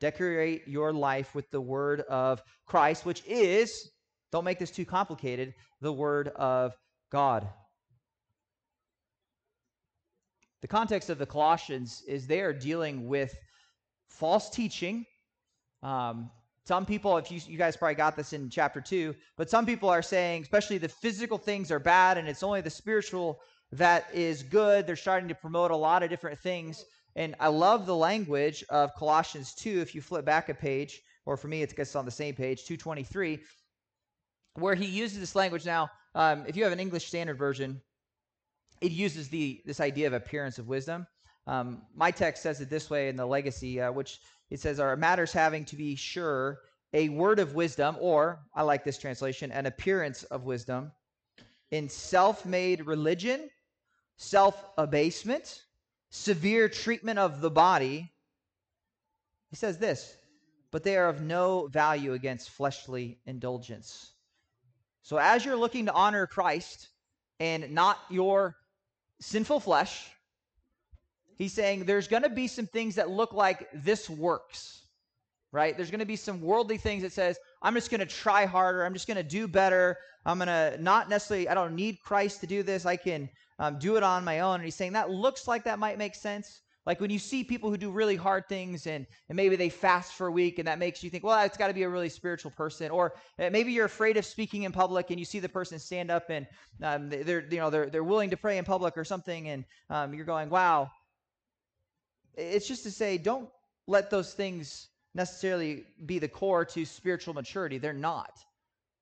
Decorate 0.00 0.68
your 0.68 0.92
life 0.92 1.34
with 1.34 1.50
the 1.50 1.60
word 1.60 2.02
of 2.02 2.42
Christ, 2.66 3.04
which 3.04 3.24
is, 3.26 3.90
don't 4.34 4.44
make 4.44 4.58
this 4.58 4.72
too 4.72 4.84
complicated, 4.84 5.54
the 5.80 5.92
word 5.92 6.26
of 6.34 6.76
God. 7.12 7.46
The 10.60 10.66
context 10.66 11.08
of 11.08 11.18
the 11.18 11.26
Colossians 11.26 12.02
is 12.08 12.26
they 12.26 12.40
are 12.40 12.52
dealing 12.52 13.06
with 13.06 13.32
false 14.08 14.50
teaching. 14.50 15.06
Um, 15.84 16.32
some 16.66 16.84
people, 16.84 17.16
if 17.16 17.30
you, 17.30 17.40
you 17.46 17.56
guys 17.56 17.76
probably 17.76 17.94
got 17.94 18.16
this 18.16 18.32
in 18.32 18.50
chapter 18.50 18.80
two, 18.80 19.14
but 19.36 19.48
some 19.48 19.66
people 19.66 19.88
are 19.88 20.02
saying, 20.02 20.42
especially 20.42 20.78
the 20.78 20.88
physical 20.88 21.38
things 21.38 21.70
are 21.70 21.78
bad 21.78 22.18
and 22.18 22.26
it's 22.26 22.42
only 22.42 22.60
the 22.60 22.70
spiritual 22.70 23.38
that 23.70 24.08
is 24.12 24.42
good. 24.42 24.84
They're 24.84 24.96
starting 24.96 25.28
to 25.28 25.36
promote 25.36 25.70
a 25.70 25.76
lot 25.76 26.02
of 26.02 26.10
different 26.10 26.40
things. 26.40 26.84
And 27.14 27.36
I 27.38 27.46
love 27.46 27.86
the 27.86 27.94
language 27.94 28.64
of 28.68 28.96
Colossians 28.96 29.54
2. 29.54 29.80
If 29.80 29.94
you 29.94 30.00
flip 30.00 30.24
back 30.24 30.48
a 30.48 30.54
page, 30.54 31.02
or 31.24 31.36
for 31.36 31.46
me, 31.46 31.62
it's, 31.62 31.72
it's 31.74 31.94
on 31.94 32.04
the 32.04 32.10
same 32.10 32.34
page, 32.34 32.64
223, 32.64 33.38
where 34.54 34.74
he 34.74 34.86
uses 34.86 35.18
this 35.18 35.34
language. 35.34 35.64
Now, 35.64 35.90
um, 36.14 36.44
if 36.46 36.56
you 36.56 36.64
have 36.64 36.72
an 36.72 36.80
English 36.80 37.06
Standard 37.06 37.38
Version, 37.38 37.80
it 38.80 38.92
uses 38.92 39.28
the 39.28 39.62
this 39.64 39.80
idea 39.80 40.06
of 40.06 40.12
appearance 40.12 40.58
of 40.58 40.68
wisdom. 40.68 41.06
Um, 41.46 41.82
my 41.94 42.10
text 42.10 42.42
says 42.42 42.60
it 42.60 42.70
this 42.70 42.88
way 42.88 43.08
in 43.08 43.16
the 43.16 43.26
Legacy, 43.26 43.80
uh, 43.80 43.92
which 43.92 44.20
it 44.50 44.60
says, 44.60 44.80
are 44.80 44.96
matters 44.96 45.32
having 45.32 45.64
to 45.66 45.76
be 45.76 45.94
sure 45.96 46.60
a 46.92 47.08
word 47.08 47.38
of 47.38 47.54
wisdom, 47.54 47.96
or 48.00 48.40
I 48.54 48.62
like 48.62 48.84
this 48.84 48.98
translation, 48.98 49.50
an 49.50 49.66
appearance 49.66 50.22
of 50.24 50.44
wisdom, 50.44 50.92
in 51.70 51.88
self 51.88 52.46
made 52.46 52.86
religion, 52.86 53.50
self 54.16 54.64
abasement, 54.78 55.64
severe 56.10 56.68
treatment 56.68 57.18
of 57.18 57.40
the 57.40 57.50
body. 57.50 58.12
He 59.50 59.56
says 59.56 59.78
this 59.78 60.16
but 60.74 60.82
they 60.82 60.96
are 60.96 61.08
of 61.08 61.20
no 61.20 61.68
value 61.68 62.14
against 62.14 62.50
fleshly 62.50 63.20
indulgence. 63.26 64.13
So, 65.04 65.18
as 65.18 65.44
you're 65.44 65.54
looking 65.54 65.84
to 65.84 65.92
honor 65.92 66.26
Christ 66.26 66.88
and 67.38 67.72
not 67.72 67.98
your 68.08 68.56
sinful 69.20 69.60
flesh, 69.60 70.08
he's 71.36 71.52
saying 71.52 71.84
there's 71.84 72.08
going 72.08 72.22
to 72.22 72.30
be 72.30 72.48
some 72.48 72.66
things 72.66 72.94
that 72.94 73.10
look 73.10 73.34
like 73.34 73.68
this 73.74 74.08
works, 74.08 74.86
right? 75.52 75.76
There's 75.76 75.90
going 75.90 76.00
to 76.00 76.06
be 76.06 76.16
some 76.16 76.40
worldly 76.40 76.78
things 76.78 77.02
that 77.02 77.12
says, 77.12 77.38
I'm 77.60 77.74
just 77.74 77.90
going 77.90 78.00
to 78.00 78.06
try 78.06 78.46
harder. 78.46 78.82
I'm 78.82 78.94
just 78.94 79.06
going 79.06 79.18
to 79.18 79.22
do 79.22 79.46
better. 79.46 79.98
I'm 80.24 80.38
going 80.38 80.48
to 80.48 80.82
not 80.82 81.10
necessarily, 81.10 81.50
I 81.50 81.54
don't 81.54 81.74
need 81.74 81.98
Christ 82.02 82.40
to 82.40 82.46
do 82.46 82.62
this. 82.62 82.86
I 82.86 82.96
can 82.96 83.28
um, 83.58 83.78
do 83.78 83.96
it 83.96 84.02
on 84.02 84.24
my 84.24 84.40
own. 84.40 84.54
And 84.54 84.64
he's 84.64 84.74
saying 84.74 84.94
that 84.94 85.10
looks 85.10 85.46
like 85.46 85.64
that 85.64 85.78
might 85.78 85.98
make 85.98 86.14
sense. 86.14 86.62
Like 86.86 87.00
when 87.00 87.10
you 87.10 87.18
see 87.18 87.44
people 87.44 87.70
who 87.70 87.78
do 87.78 87.90
really 87.90 88.16
hard 88.16 88.46
things 88.46 88.86
and, 88.86 89.06
and 89.28 89.36
maybe 89.36 89.56
they 89.56 89.70
fast 89.70 90.12
for 90.14 90.26
a 90.26 90.32
week 90.32 90.58
and 90.58 90.68
that 90.68 90.78
makes 90.78 91.02
you 91.02 91.08
think, 91.08 91.24
well, 91.24 91.42
it's 91.44 91.56
got 91.56 91.68
to 91.68 91.74
be 91.74 91.82
a 91.84 91.88
really 91.88 92.10
spiritual 92.10 92.50
person. 92.50 92.90
Or 92.90 93.14
uh, 93.38 93.48
maybe 93.50 93.72
you're 93.72 93.86
afraid 93.86 94.18
of 94.18 94.26
speaking 94.26 94.64
in 94.64 94.72
public 94.72 95.10
and 95.10 95.18
you 95.18 95.24
see 95.24 95.38
the 95.38 95.48
person 95.48 95.78
stand 95.78 96.10
up 96.10 96.28
and 96.28 96.46
um, 96.82 97.08
they're, 97.08 97.46
you 97.50 97.56
know, 97.56 97.70
they're, 97.70 97.86
they're 97.86 98.04
willing 98.04 98.30
to 98.30 98.36
pray 98.36 98.58
in 98.58 98.64
public 98.64 98.98
or 98.98 99.04
something. 99.04 99.48
And 99.48 99.64
um, 99.88 100.12
you're 100.12 100.26
going, 100.26 100.50
wow. 100.50 100.90
It's 102.34 102.68
just 102.68 102.82
to 102.82 102.90
say, 102.90 103.16
don't 103.16 103.48
let 103.86 104.10
those 104.10 104.34
things 104.34 104.88
necessarily 105.14 105.84
be 106.04 106.18
the 106.18 106.28
core 106.28 106.64
to 106.66 106.84
spiritual 106.84 107.32
maturity. 107.32 107.78
They're 107.78 107.92
not. 107.94 108.38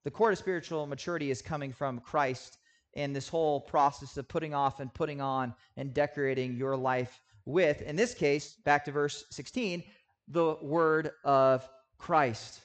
The 0.04 0.10
core 0.10 0.30
to 0.30 0.36
spiritual 0.36 0.86
maturity 0.86 1.30
is 1.30 1.42
coming 1.42 1.72
from 1.72 1.98
Christ 1.98 2.58
and 2.94 3.16
this 3.16 3.28
whole 3.28 3.60
process 3.60 4.16
of 4.16 4.28
putting 4.28 4.54
off 4.54 4.80
and 4.80 4.92
putting 4.92 5.20
on 5.20 5.54
and 5.76 5.94
decorating 5.94 6.56
your 6.56 6.76
life 6.76 7.20
with, 7.44 7.82
in 7.82 7.96
this 7.96 8.14
case, 8.14 8.54
back 8.64 8.84
to 8.84 8.92
verse 8.92 9.24
16, 9.30 9.82
the 10.28 10.56
word 10.62 11.10
of 11.24 11.68
Christ. 11.98 12.60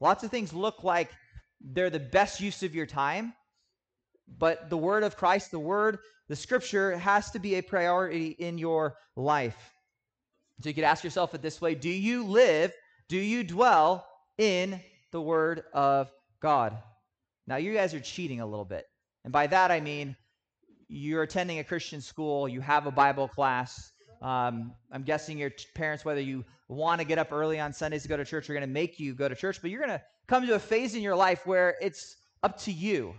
Lots 0.00 0.24
of 0.24 0.30
things 0.30 0.52
look 0.52 0.84
like 0.84 1.10
they're 1.60 1.90
the 1.90 1.98
best 1.98 2.40
use 2.40 2.62
of 2.62 2.74
your 2.74 2.86
time, 2.86 3.34
but 4.38 4.70
the 4.70 4.76
word 4.76 5.02
of 5.02 5.16
Christ, 5.16 5.50
the 5.50 5.58
word, 5.58 5.98
the 6.28 6.36
scripture 6.36 6.96
has 6.98 7.30
to 7.30 7.38
be 7.38 7.56
a 7.56 7.62
priority 7.62 8.28
in 8.38 8.58
your 8.58 8.96
life. 9.16 9.72
So 10.60 10.68
you 10.68 10.74
could 10.74 10.84
ask 10.84 11.04
yourself 11.04 11.34
it 11.34 11.42
this 11.42 11.60
way 11.60 11.74
Do 11.74 11.88
you 11.88 12.24
live, 12.24 12.72
do 13.08 13.16
you 13.16 13.44
dwell 13.44 14.06
in 14.36 14.80
the 15.12 15.20
word 15.20 15.64
of 15.72 16.10
God? 16.40 16.76
Now, 17.46 17.56
you 17.56 17.72
guys 17.72 17.94
are 17.94 18.00
cheating 18.00 18.40
a 18.40 18.46
little 18.46 18.64
bit. 18.64 18.84
And 19.24 19.32
by 19.32 19.46
that, 19.46 19.70
I 19.70 19.80
mean 19.80 20.16
you're 20.88 21.22
attending 21.22 21.58
a 21.58 21.64
Christian 21.64 22.00
school, 22.00 22.48
you 22.48 22.60
have 22.60 22.86
a 22.86 22.90
Bible 22.90 23.28
class, 23.28 23.92
um, 24.20 24.72
I'm 24.90 25.02
guessing 25.02 25.38
your 25.38 25.50
t- 25.50 25.66
parents, 25.74 26.04
whether 26.04 26.20
you 26.20 26.44
want 26.68 27.00
to 27.00 27.06
get 27.06 27.18
up 27.18 27.32
early 27.32 27.60
on 27.60 27.72
Sundays 27.72 28.02
to 28.02 28.08
go 28.08 28.16
to 28.16 28.24
church, 28.24 28.50
are 28.50 28.54
going 28.54 28.66
to 28.66 28.72
make 28.72 28.98
you 28.98 29.14
go 29.14 29.28
to 29.28 29.34
church, 29.34 29.60
but 29.62 29.70
you're 29.70 29.80
going 29.80 29.96
to 29.96 30.02
come 30.26 30.46
to 30.46 30.54
a 30.54 30.58
phase 30.58 30.94
in 30.94 31.02
your 31.02 31.16
life 31.16 31.46
where 31.46 31.76
it's 31.80 32.16
up 32.42 32.58
to 32.62 32.72
you. 32.72 33.14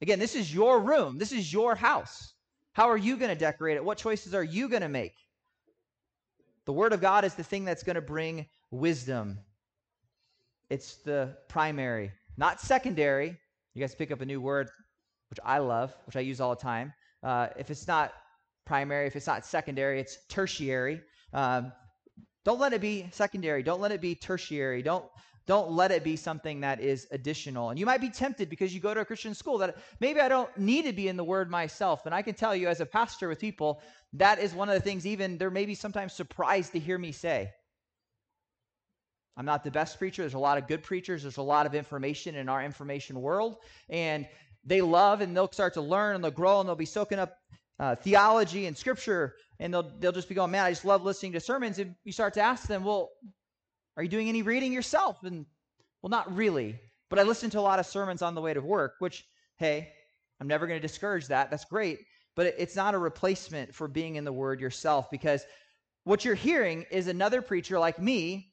Again, 0.00 0.18
this 0.18 0.34
is 0.34 0.52
your 0.52 0.80
room, 0.80 1.18
this 1.18 1.32
is 1.32 1.52
your 1.52 1.74
house. 1.74 2.34
How 2.72 2.90
are 2.90 2.96
you 2.96 3.16
going 3.16 3.30
to 3.30 3.38
decorate 3.38 3.76
it? 3.76 3.84
What 3.84 3.98
choices 3.98 4.34
are 4.34 4.42
you 4.42 4.68
going 4.68 4.82
to 4.82 4.88
make? 4.88 5.14
The 6.64 6.72
Word 6.72 6.92
of 6.92 7.00
God 7.00 7.24
is 7.24 7.34
the 7.34 7.44
thing 7.44 7.64
that's 7.64 7.82
going 7.82 7.96
to 7.96 8.02
bring 8.02 8.46
wisdom. 8.70 9.38
It's 10.70 10.96
the 10.96 11.36
primary, 11.48 12.10
not 12.36 12.60
secondary. 12.60 13.38
You 13.74 13.80
guys 13.80 13.94
pick 13.94 14.10
up 14.10 14.20
a 14.20 14.26
new 14.26 14.40
word, 14.40 14.70
which 15.30 15.38
I 15.44 15.58
love, 15.58 15.94
which 16.06 16.16
I 16.16 16.20
use 16.20 16.40
all 16.40 16.54
the 16.54 16.60
time. 16.60 16.92
Uh, 17.22 17.48
if 17.58 17.70
it's 17.70 17.86
not 17.86 18.12
primary. 18.66 19.06
If 19.06 19.16
it's 19.16 19.26
not 19.26 19.44
secondary, 19.46 20.00
it's 20.00 20.18
tertiary. 20.28 21.00
Um, 21.32 21.72
don't 22.44 22.60
let 22.60 22.72
it 22.72 22.80
be 22.80 23.08
secondary. 23.12 23.62
Don't 23.62 23.80
let 23.80 23.92
it 23.92 24.00
be 24.00 24.14
tertiary. 24.14 24.82
Don't 24.82 25.04
don't 25.46 25.72
let 25.72 25.90
it 25.90 26.02
be 26.02 26.16
something 26.16 26.60
that 26.60 26.80
is 26.80 27.06
additional. 27.10 27.68
And 27.68 27.78
you 27.78 27.84
might 27.84 28.00
be 28.00 28.08
tempted 28.08 28.48
because 28.48 28.72
you 28.74 28.80
go 28.80 28.94
to 28.94 29.00
a 29.00 29.04
Christian 29.04 29.34
school 29.34 29.58
that 29.58 29.76
maybe 30.00 30.20
I 30.20 30.28
don't 30.28 30.56
need 30.56 30.86
to 30.86 30.92
be 30.92 31.06
in 31.06 31.18
the 31.18 31.24
Word 31.24 31.50
myself. 31.50 32.06
And 32.06 32.14
I 32.14 32.22
can 32.22 32.34
tell 32.34 32.56
you, 32.56 32.68
as 32.68 32.80
a 32.80 32.86
pastor 32.86 33.28
with 33.28 33.40
people, 33.40 33.82
that 34.14 34.38
is 34.38 34.54
one 34.54 34.70
of 34.70 34.74
the 34.74 34.80
things. 34.80 35.06
Even 35.06 35.36
they're 35.36 35.50
maybe 35.50 35.74
sometimes 35.74 36.14
surprised 36.14 36.72
to 36.72 36.78
hear 36.78 36.96
me 36.96 37.12
say. 37.12 37.50
I'm 39.36 39.44
not 39.44 39.64
the 39.64 39.70
best 39.70 39.98
preacher. 39.98 40.22
There's 40.22 40.34
a 40.34 40.38
lot 40.38 40.58
of 40.58 40.66
good 40.66 40.82
preachers. 40.82 41.22
There's 41.22 41.36
a 41.36 41.42
lot 41.42 41.66
of 41.66 41.74
information 41.74 42.36
in 42.36 42.48
our 42.48 42.64
information 42.64 43.20
world. 43.20 43.56
And 43.90 44.26
they 44.64 44.80
love 44.80 45.20
and 45.20 45.36
they'll 45.36 45.52
start 45.52 45.74
to 45.74 45.82
learn 45.82 46.14
and 46.14 46.24
they'll 46.24 46.30
grow 46.30 46.60
and 46.60 46.68
they'll 46.68 46.76
be 46.76 46.86
soaking 46.86 47.18
up 47.18 47.36
uh, 47.78 47.96
theology 47.96 48.66
and 48.66 48.76
scripture, 48.76 49.34
and 49.58 49.72
they'll 49.72 49.90
they'll 49.98 50.12
just 50.12 50.28
be 50.28 50.34
going, 50.34 50.50
man, 50.50 50.64
I 50.64 50.70
just 50.70 50.84
love 50.84 51.02
listening 51.02 51.32
to 51.32 51.40
sermons. 51.40 51.78
And 51.78 51.94
you 52.04 52.12
start 52.12 52.34
to 52.34 52.40
ask 52.40 52.66
them, 52.66 52.84
well, 52.84 53.10
are 53.96 54.02
you 54.02 54.08
doing 54.08 54.28
any 54.28 54.42
reading 54.42 54.72
yourself? 54.72 55.22
And 55.24 55.46
well, 56.02 56.10
not 56.10 56.34
really, 56.34 56.78
but 57.10 57.18
I 57.18 57.22
listen 57.22 57.50
to 57.50 57.58
a 57.58 57.62
lot 57.62 57.78
of 57.78 57.86
sermons 57.86 58.22
on 58.22 58.34
the 58.34 58.40
way 58.40 58.54
to 58.54 58.60
work. 58.60 58.94
Which, 58.98 59.24
hey, 59.56 59.92
I'm 60.40 60.46
never 60.46 60.66
going 60.66 60.80
to 60.80 60.86
discourage 60.86 61.26
that. 61.28 61.50
That's 61.50 61.64
great, 61.64 62.00
but 62.36 62.54
it's 62.58 62.76
not 62.76 62.94
a 62.94 62.98
replacement 62.98 63.74
for 63.74 63.88
being 63.88 64.16
in 64.16 64.24
the 64.24 64.32
Word 64.32 64.60
yourself 64.60 65.10
because 65.10 65.44
what 66.04 66.24
you're 66.24 66.34
hearing 66.34 66.84
is 66.90 67.08
another 67.08 67.40
preacher 67.40 67.78
like 67.78 67.98
me 67.98 68.52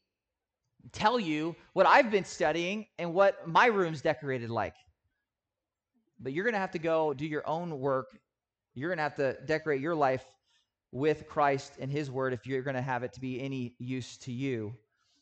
tell 0.91 1.19
you 1.19 1.55
what 1.73 1.85
I've 1.85 2.09
been 2.09 2.25
studying 2.25 2.87
and 2.97 3.13
what 3.13 3.47
my 3.47 3.67
room's 3.67 4.01
decorated 4.01 4.49
like. 4.49 4.73
But 6.19 6.33
you're 6.33 6.43
going 6.43 6.53
to 6.53 6.59
have 6.59 6.71
to 6.71 6.79
go 6.79 7.13
do 7.13 7.25
your 7.25 7.47
own 7.47 7.79
work 7.79 8.17
you're 8.73 8.89
going 8.89 8.97
to 8.97 9.03
have 9.03 9.15
to 9.15 9.37
decorate 9.45 9.81
your 9.81 9.95
life 9.95 10.23
with 10.91 11.27
Christ 11.27 11.73
and 11.79 11.91
His 11.91 12.11
Word 12.11 12.33
if 12.33 12.45
you're 12.45 12.61
going 12.61 12.75
to 12.75 12.81
have 12.81 13.03
it 13.03 13.13
to 13.13 13.21
be 13.21 13.41
any 13.41 13.75
use 13.79 14.17
to 14.19 14.31
you. 14.31 14.73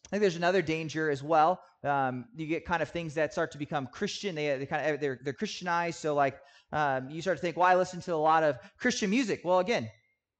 I 0.05 0.09
think 0.09 0.21
there's 0.21 0.35
another 0.35 0.61
danger 0.61 1.09
as 1.09 1.21
well. 1.21 1.61
Um, 1.83 2.25
you 2.35 2.47
get 2.47 2.65
kind 2.65 2.81
of 2.81 2.89
things 2.89 3.13
that 3.13 3.31
start 3.31 3.51
to 3.51 3.57
become 3.57 3.87
Christian. 3.87 4.33
They, 4.33 4.57
they 4.57 4.65
kind 4.65 4.93
of 4.93 4.99
they're, 4.99 5.19
they're 5.23 5.33
Christianized. 5.33 5.99
So 5.99 6.15
like 6.15 6.39
um, 6.71 7.09
you 7.09 7.21
start 7.21 7.37
to 7.37 7.41
think, 7.41 7.57
well, 7.57 7.67
I 7.67 7.75
listen 7.75 8.01
to 8.01 8.15
a 8.15 8.15
lot 8.15 8.43
of 8.43 8.57
Christian 8.79 9.09
music. 9.09 9.41
Well, 9.43 9.59
again, 9.59 9.83
I'm 9.83 9.89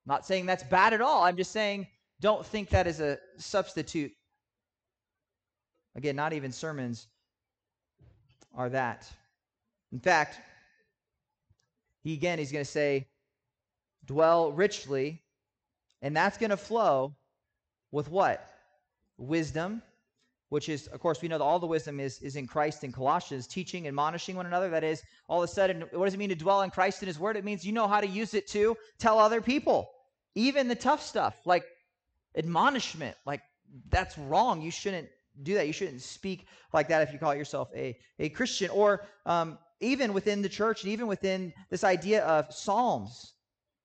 not 0.07 0.25
saying 0.25 0.47
that's 0.47 0.63
bad 0.63 0.93
at 0.93 1.01
all. 1.01 1.23
I'm 1.23 1.37
just 1.37 1.51
saying 1.51 1.87
don't 2.19 2.45
think 2.45 2.69
that 2.69 2.87
is 2.87 2.99
a 2.99 3.17
substitute. 3.37 4.11
Again, 5.95 6.15
not 6.15 6.33
even 6.33 6.51
sermons 6.51 7.07
are 8.55 8.69
that. 8.69 9.09
In 9.91 9.99
fact, 9.99 10.39
he 12.01 12.13
again, 12.13 12.39
he's 12.39 12.51
going 12.51 12.65
to 12.65 12.71
say, 12.71 13.07
dwell 14.05 14.51
richly, 14.51 15.21
and 16.01 16.15
that's 16.15 16.37
going 16.37 16.49
to 16.49 16.57
flow 16.57 17.15
with 17.91 18.09
what? 18.09 18.45
Wisdom, 19.17 19.81
which 20.49 20.69
is, 20.69 20.87
of 20.87 20.99
course, 20.99 21.21
we 21.21 21.27
know 21.27 21.37
that 21.37 21.43
all 21.43 21.59
the 21.59 21.67
wisdom 21.67 21.99
is, 21.99 22.19
is 22.21 22.35
in 22.35 22.47
Christ 22.47 22.83
in 22.83 22.91
Colossians, 22.91 23.45
teaching, 23.47 23.87
admonishing 23.87 24.35
one 24.35 24.45
another. 24.45 24.69
That 24.69 24.83
is, 24.83 25.03
all 25.27 25.43
of 25.43 25.49
a 25.49 25.51
sudden, 25.51 25.83
what 25.91 26.05
does 26.05 26.13
it 26.13 26.17
mean 26.17 26.29
to 26.29 26.35
dwell 26.35 26.61
in 26.61 26.69
Christ 26.69 27.01
and 27.01 27.07
His 27.07 27.19
Word? 27.19 27.35
It 27.35 27.43
means 27.43 27.65
you 27.65 27.73
know 27.73 27.87
how 27.87 28.01
to 28.01 28.07
use 28.07 28.33
it 28.33 28.47
to 28.49 28.75
tell 28.97 29.19
other 29.19 29.41
people, 29.41 29.91
even 30.35 30.67
the 30.67 30.75
tough 30.75 31.03
stuff, 31.03 31.35
like 31.45 31.65
admonishment. 32.35 33.15
Like, 33.25 33.41
that's 33.89 34.17
wrong. 34.17 34.61
You 34.61 34.71
shouldn't 34.71 35.09
do 35.43 35.53
that. 35.55 35.67
You 35.67 35.73
shouldn't 35.73 36.01
speak 36.01 36.47
like 36.73 36.87
that 36.87 37.01
if 37.01 37.13
you 37.13 37.19
call 37.19 37.35
yourself 37.35 37.69
a, 37.75 37.97
a 38.17 38.29
Christian. 38.29 38.69
Or 38.71 39.05
um, 39.25 39.57
even 39.79 40.13
within 40.13 40.41
the 40.41 40.49
church 40.49 40.83
and 40.83 40.91
even 40.91 41.07
within 41.07 41.53
this 41.69 41.83
idea 41.83 42.23
of 42.25 42.53
psalms 42.53 43.33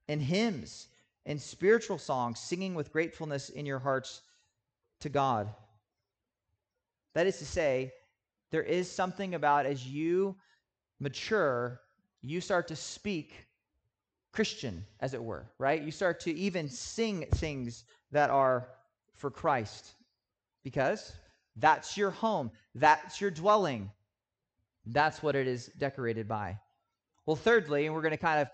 and 0.08 0.20
hymns 0.20 0.88
and 1.26 1.40
spiritual 1.40 1.98
songs, 1.98 2.38
singing 2.38 2.74
with 2.74 2.92
gratefulness 2.92 3.48
in 3.48 3.64
your 3.66 3.78
hearts 3.78 4.22
to 5.00 5.08
God. 5.08 5.48
That 7.14 7.26
is 7.26 7.38
to 7.38 7.46
say, 7.46 7.92
there 8.50 8.62
is 8.62 8.90
something 8.90 9.34
about 9.34 9.66
as 9.66 9.86
you 9.86 10.36
mature, 11.00 11.80
you 12.22 12.40
start 12.40 12.68
to 12.68 12.76
speak 12.76 13.32
Christian, 14.32 14.84
as 15.00 15.14
it 15.14 15.22
were, 15.22 15.46
right? 15.58 15.80
You 15.80 15.92
start 15.92 16.20
to 16.20 16.34
even 16.34 16.68
sing 16.68 17.24
things 17.34 17.84
that 18.10 18.30
are 18.30 18.68
for 19.14 19.30
Christ 19.30 19.92
because 20.64 21.12
that's 21.56 21.96
your 21.96 22.10
home, 22.10 22.50
that's 22.74 23.20
your 23.20 23.30
dwelling. 23.30 23.90
That's 24.86 25.22
what 25.22 25.36
it 25.36 25.46
is 25.46 25.66
decorated 25.78 26.28
by. 26.28 26.58
Well, 27.26 27.36
thirdly, 27.36 27.86
and 27.86 27.94
we're 27.94 28.02
going 28.02 28.10
to 28.12 28.16
kind 28.18 28.42
of 28.42 28.48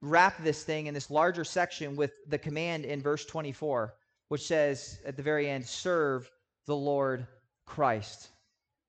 wrap 0.00 0.42
this 0.42 0.62
thing 0.62 0.86
in 0.86 0.94
this 0.94 1.10
larger 1.10 1.44
section 1.44 1.96
with 1.96 2.12
the 2.28 2.38
command 2.38 2.84
in 2.84 3.02
verse 3.02 3.24
24, 3.26 3.94
which 4.28 4.46
says 4.46 4.98
at 5.04 5.16
the 5.16 5.22
very 5.22 5.48
end, 5.48 5.66
serve 5.66 6.30
the 6.66 6.76
Lord 6.76 7.26
Christ. 7.66 8.28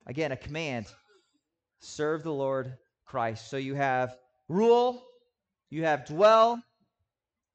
Again, 0.06 0.32
a 0.32 0.38
command 0.38 0.86
serve 1.80 2.24
the 2.24 2.32
Lord 2.32 2.78
Christ. 3.06 3.50
So 3.50 3.58
you 3.58 3.76
have 3.76 4.16
rule, 4.48 5.04
you 5.70 5.84
have 5.84 6.06
dwell, 6.06 6.62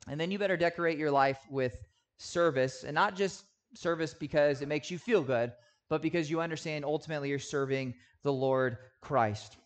and 0.08 0.20
then 0.20 0.30
you 0.30 0.38
better 0.38 0.56
decorate 0.56 0.98
your 0.98 1.10
life 1.10 1.38
with 1.50 1.76
service, 2.18 2.84
and 2.84 2.94
not 2.94 3.16
just 3.16 3.44
service 3.74 4.14
because 4.14 4.60
it 4.60 4.68
makes 4.68 4.90
you 4.90 4.98
feel 4.98 5.22
good, 5.22 5.52
but 5.92 6.00
because 6.00 6.30
you 6.30 6.40
understand 6.40 6.86
ultimately 6.86 7.28
you're 7.28 7.38
serving 7.38 7.92
the 8.22 8.32
Lord 8.32 8.78
Christ. 9.02 9.58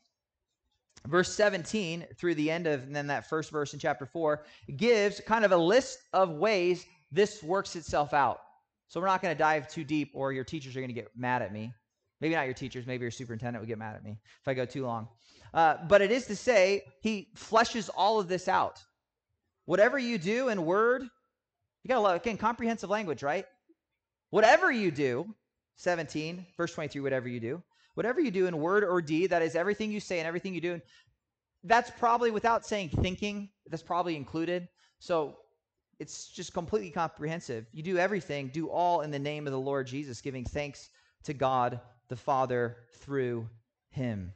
Verse 1.06 1.32
17 1.32 2.04
through 2.18 2.34
the 2.34 2.50
end 2.50 2.66
of 2.66 2.82
and 2.82 2.96
then 2.96 3.06
that 3.06 3.28
first 3.28 3.52
verse 3.52 3.74
in 3.74 3.78
chapter 3.78 4.04
4 4.04 4.42
gives 4.76 5.20
kind 5.20 5.44
of 5.44 5.52
a 5.52 5.56
list 5.56 6.00
of 6.12 6.30
ways 6.30 6.84
this 7.12 7.44
works 7.44 7.76
itself 7.76 8.12
out. 8.12 8.40
So 8.88 8.98
we're 8.98 9.06
not 9.06 9.22
going 9.22 9.36
to 9.36 9.38
dive 9.38 9.68
too 9.68 9.84
deep, 9.84 10.10
or 10.14 10.32
your 10.32 10.42
teachers 10.42 10.76
are 10.76 10.80
going 10.80 10.88
to 10.88 11.00
get 11.00 11.12
mad 11.16 11.42
at 11.42 11.52
me. 11.52 11.72
Maybe 12.20 12.34
not 12.34 12.46
your 12.46 12.54
teachers, 12.54 12.88
maybe 12.88 13.02
your 13.02 13.12
superintendent 13.12 13.62
would 13.62 13.68
get 13.68 13.78
mad 13.78 13.94
at 13.94 14.02
me 14.02 14.18
if 14.40 14.48
I 14.48 14.54
go 14.54 14.66
too 14.66 14.84
long. 14.84 15.06
Uh, 15.54 15.76
but 15.88 16.02
it 16.02 16.10
is 16.10 16.26
to 16.26 16.34
say, 16.34 16.82
he 17.02 17.28
fleshes 17.36 17.88
all 17.96 18.18
of 18.18 18.26
this 18.26 18.48
out. 18.48 18.82
Whatever 19.66 19.96
you 19.96 20.18
do 20.18 20.48
in 20.48 20.64
word, 20.64 21.02
you 21.02 21.88
got 21.88 21.94
to 21.94 22.00
love, 22.00 22.16
again, 22.16 22.36
comprehensive 22.36 22.90
language, 22.90 23.22
right? 23.22 23.46
Whatever 24.30 24.72
you 24.72 24.90
do, 24.90 25.32
17, 25.76 26.44
verse 26.56 26.74
23, 26.74 27.00
whatever 27.00 27.28
you 27.28 27.40
do, 27.40 27.62
whatever 27.94 28.20
you 28.20 28.30
do 28.30 28.46
in 28.46 28.58
word 28.58 28.84
or 28.84 29.00
deed, 29.00 29.30
that 29.30 29.42
is 29.42 29.54
everything 29.54 29.90
you 29.90 30.00
say 30.00 30.18
and 30.18 30.26
everything 30.26 30.54
you 30.54 30.60
do, 30.60 30.80
that's 31.64 31.90
probably 31.90 32.30
without 32.30 32.64
saying 32.64 32.88
thinking, 32.88 33.48
that's 33.68 33.82
probably 33.82 34.16
included. 34.16 34.68
So 34.98 35.36
it's 35.98 36.28
just 36.28 36.52
completely 36.52 36.90
comprehensive. 36.90 37.66
You 37.72 37.82
do 37.82 37.98
everything, 37.98 38.48
do 38.48 38.68
all 38.68 39.00
in 39.00 39.10
the 39.10 39.18
name 39.18 39.46
of 39.46 39.52
the 39.52 39.60
Lord 39.60 39.86
Jesus, 39.86 40.20
giving 40.20 40.44
thanks 40.44 40.90
to 41.24 41.34
God 41.34 41.80
the 42.08 42.16
Father 42.16 42.76
through 42.98 43.48
him. 43.90 44.32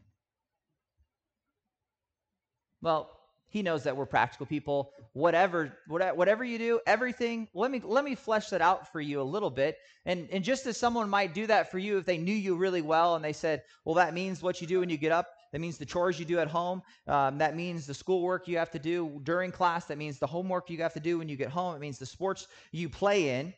Well, 2.82 3.19
he 3.50 3.62
knows 3.62 3.82
that 3.82 3.96
we're 3.96 4.06
practical 4.06 4.46
people. 4.46 4.92
Whatever, 5.12 5.76
whatever 5.88 6.44
you 6.44 6.56
do, 6.56 6.80
everything. 6.86 7.48
Let 7.52 7.72
me 7.72 7.82
let 7.84 8.04
me 8.04 8.14
flesh 8.14 8.48
that 8.50 8.60
out 8.60 8.90
for 8.92 9.00
you 9.00 9.20
a 9.20 9.24
little 9.24 9.50
bit. 9.50 9.76
And 10.06 10.28
and 10.30 10.44
just 10.44 10.66
as 10.66 10.76
someone 10.76 11.10
might 11.10 11.34
do 11.34 11.48
that 11.48 11.70
for 11.70 11.78
you 11.78 11.98
if 11.98 12.06
they 12.06 12.16
knew 12.16 12.34
you 12.34 12.54
really 12.56 12.80
well 12.80 13.16
and 13.16 13.24
they 13.24 13.32
said, 13.32 13.64
well, 13.84 13.96
that 13.96 14.14
means 14.14 14.40
what 14.40 14.60
you 14.60 14.68
do 14.68 14.78
when 14.80 14.88
you 14.88 14.96
get 14.96 15.10
up. 15.10 15.34
That 15.50 15.60
means 15.60 15.78
the 15.78 15.84
chores 15.84 16.16
you 16.16 16.24
do 16.24 16.38
at 16.38 16.46
home. 16.46 16.80
Um, 17.08 17.38
that 17.38 17.56
means 17.56 17.86
the 17.86 17.94
schoolwork 17.94 18.46
you 18.46 18.56
have 18.56 18.70
to 18.70 18.78
do 18.78 19.20
during 19.24 19.50
class. 19.50 19.86
That 19.86 19.98
means 19.98 20.20
the 20.20 20.28
homework 20.28 20.70
you 20.70 20.80
have 20.82 20.94
to 20.94 21.00
do 21.00 21.18
when 21.18 21.28
you 21.28 21.36
get 21.36 21.50
home. 21.50 21.74
It 21.74 21.80
means 21.80 21.98
the 21.98 22.06
sports 22.06 22.46
you 22.70 22.88
play 22.88 23.40
in. 23.40 23.52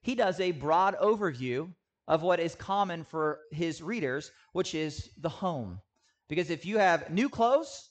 He 0.00 0.14
does 0.14 0.40
a 0.40 0.52
broad 0.52 0.96
overview 0.96 1.70
of 2.08 2.22
what 2.22 2.40
is 2.40 2.54
common 2.54 3.04
for 3.04 3.40
his 3.50 3.82
readers, 3.82 4.32
which 4.52 4.74
is 4.74 5.10
the 5.18 5.28
home. 5.28 5.80
Because 6.28 6.48
if 6.48 6.64
you 6.64 6.78
have 6.78 7.10
new 7.10 7.28
clothes 7.28 7.90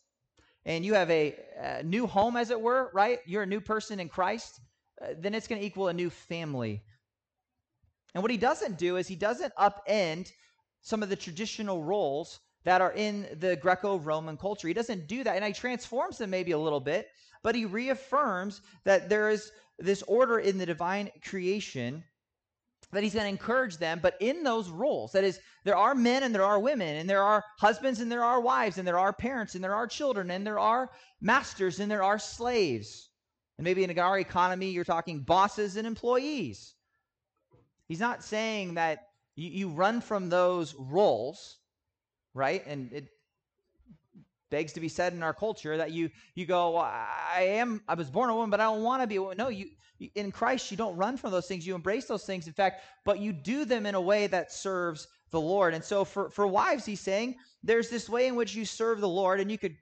and 0.65 0.85
you 0.85 0.93
have 0.95 1.11
a, 1.11 1.35
a 1.59 1.83
new 1.83 2.07
home, 2.07 2.35
as 2.35 2.49
it 2.49 2.59
were, 2.59 2.89
right? 2.93 3.19
You're 3.25 3.43
a 3.43 3.47
new 3.47 3.61
person 3.61 3.99
in 3.99 4.09
Christ, 4.09 4.59
uh, 5.01 5.13
then 5.17 5.35
it's 5.35 5.47
going 5.47 5.61
to 5.61 5.67
equal 5.67 5.89
a 5.89 5.93
new 5.93 6.09
family. 6.09 6.83
And 8.13 8.21
what 8.21 8.31
he 8.31 8.37
doesn't 8.37 8.77
do 8.77 8.97
is 8.97 9.07
he 9.07 9.15
doesn't 9.15 9.53
upend 9.55 10.31
some 10.81 11.03
of 11.03 11.09
the 11.09 11.15
traditional 11.15 11.83
roles 11.83 12.39
that 12.63 12.81
are 12.81 12.93
in 12.93 13.27
the 13.39 13.55
Greco 13.57 13.99
Roman 13.99 14.37
culture. 14.37 14.67
He 14.67 14.73
doesn't 14.73 15.07
do 15.07 15.23
that. 15.23 15.35
And 15.35 15.45
he 15.45 15.53
transforms 15.53 16.17
them 16.17 16.29
maybe 16.29 16.51
a 16.51 16.57
little 16.57 16.79
bit, 16.79 17.09
but 17.43 17.55
he 17.55 17.65
reaffirms 17.65 18.61
that 18.85 19.09
there 19.09 19.29
is 19.29 19.51
this 19.77 20.01
order 20.03 20.39
in 20.39 20.57
the 20.57 20.65
divine 20.65 21.11
creation 21.27 22.03
that 22.91 23.03
he's 23.03 23.13
going 23.13 23.25
to 23.25 23.29
encourage 23.29 23.77
them, 23.77 23.99
but 24.01 24.15
in 24.19 24.43
those 24.43 24.69
roles. 24.69 25.11
That 25.11 25.23
is, 25.23 25.39
there 25.63 25.75
are 25.75 25.95
men 25.95 26.23
and 26.23 26.33
there 26.33 26.43
are 26.43 26.59
women, 26.59 26.95
and 26.95 27.09
there 27.09 27.23
are 27.23 27.43
husbands 27.59 27.99
and 27.99 28.11
there 28.11 28.23
are 28.23 28.39
wives, 28.39 28.77
and 28.77 28.87
there 28.87 28.99
are 28.99 29.13
parents 29.13 29.55
and 29.55 29.63
there 29.63 29.75
are 29.75 29.87
children, 29.87 30.31
and 30.31 30.45
there 30.45 30.59
are 30.59 30.91
masters 31.21 31.79
and 31.79 31.91
there 31.91 32.03
are 32.03 32.19
slaves. 32.19 33.09
And 33.57 33.65
maybe 33.65 33.83
in 33.83 33.97
our 33.99 34.19
economy, 34.19 34.69
you're 34.69 34.83
talking 34.83 35.21
bosses 35.21 35.77
and 35.77 35.87
employees. 35.87 36.73
He's 37.87 37.99
not 37.99 38.23
saying 38.23 38.75
that 38.75 39.09
you, 39.35 39.49
you 39.49 39.69
run 39.69 40.01
from 40.01 40.29
those 40.29 40.75
roles, 40.75 41.57
right? 42.33 42.65
And 42.65 42.91
it 42.91 43.07
begs 44.55 44.71
to 44.71 44.79
be 44.79 44.87
said 44.87 45.11
in 45.11 45.21
our 45.21 45.33
culture 45.33 45.75
that 45.75 45.91
you 45.91 46.09
you 46.33 46.45
go, 46.45 46.71
well, 46.71 46.83
I 46.83 47.41
am 47.41 47.81
I 47.89 47.93
was 47.93 48.09
born 48.09 48.29
a 48.29 48.33
woman, 48.33 48.49
but 48.49 48.61
I 48.61 48.63
don't 48.63 48.83
want 48.83 49.03
to 49.03 49.07
be 49.07 49.17
a 49.17 49.21
woman. 49.21 49.37
No, 49.37 49.49
you 49.49 49.67
in 50.15 50.31
Christ 50.31 50.71
you 50.71 50.77
don't 50.77 50.95
run 50.95 51.17
from 51.17 51.31
those 51.31 51.45
things. 51.45 51.67
You 51.67 51.75
embrace 51.75 52.05
those 52.05 52.25
things. 52.25 52.47
In 52.47 52.53
fact, 52.53 52.81
but 53.03 53.19
you 53.19 53.33
do 53.33 53.65
them 53.65 53.85
in 53.85 53.95
a 53.95 54.01
way 54.01 54.27
that 54.27 54.53
serves 54.53 55.09
the 55.31 55.41
Lord. 55.41 55.73
And 55.73 55.83
so 55.83 56.05
for 56.05 56.29
for 56.29 56.47
wives, 56.47 56.85
he's 56.85 57.01
saying 57.01 57.35
there's 57.63 57.89
this 57.89 58.07
way 58.07 58.27
in 58.27 58.35
which 58.35 58.55
you 58.55 58.63
serve 58.63 59.01
the 59.01 59.09
Lord, 59.09 59.41
and 59.41 59.51
you 59.51 59.57
could 59.57 59.75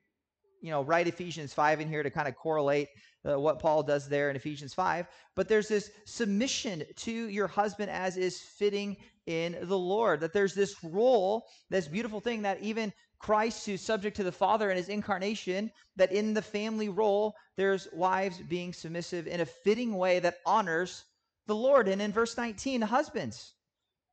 you 0.59 0.71
know 0.71 0.83
write 0.83 1.07
Ephesians 1.07 1.53
five 1.53 1.79
in 1.79 1.87
here 1.87 2.01
to 2.01 2.09
kind 2.09 2.27
of 2.27 2.35
correlate 2.35 2.89
uh, 3.25 3.39
what 3.39 3.59
Paul 3.59 3.83
does 3.83 4.09
there 4.09 4.29
in 4.29 4.35
Ephesians 4.35 4.73
5. 4.73 5.07
But 5.35 5.47
there's 5.47 5.67
this 5.67 5.91
submission 6.05 6.83
to 6.97 7.11
your 7.11 7.47
husband 7.47 7.89
as 7.89 8.17
is 8.17 8.39
fitting 8.39 8.97
in 9.25 9.57
the 9.61 9.77
Lord. 9.77 10.19
That 10.19 10.33
there's 10.33 10.53
this 10.53 10.75
role, 10.83 11.47
this 11.69 11.87
beautiful 11.87 12.19
thing 12.19 12.41
that 12.41 12.61
even 12.61 12.91
Christ, 13.23 13.65
who's 13.65 13.79
subject 13.79 14.17
to 14.17 14.23
the 14.23 14.33
Father 14.33 14.69
in 14.69 14.75
his 14.75 14.89
incarnation, 14.89 15.71
that 15.95 16.11
in 16.11 16.33
the 16.33 16.41
family 16.41 16.89
role, 16.89 17.35
there's 17.55 17.87
wives 17.93 18.37
being 18.49 18.73
submissive 18.73 19.27
in 19.27 19.39
a 19.39 19.45
fitting 19.45 19.95
way 19.95 20.19
that 20.19 20.39
honors 20.45 21.05
the 21.47 21.55
Lord. 21.55 21.87
And 21.87 22.01
in 22.01 22.11
verse 22.11 22.35
19, 22.35 22.81
husbands. 22.81 23.53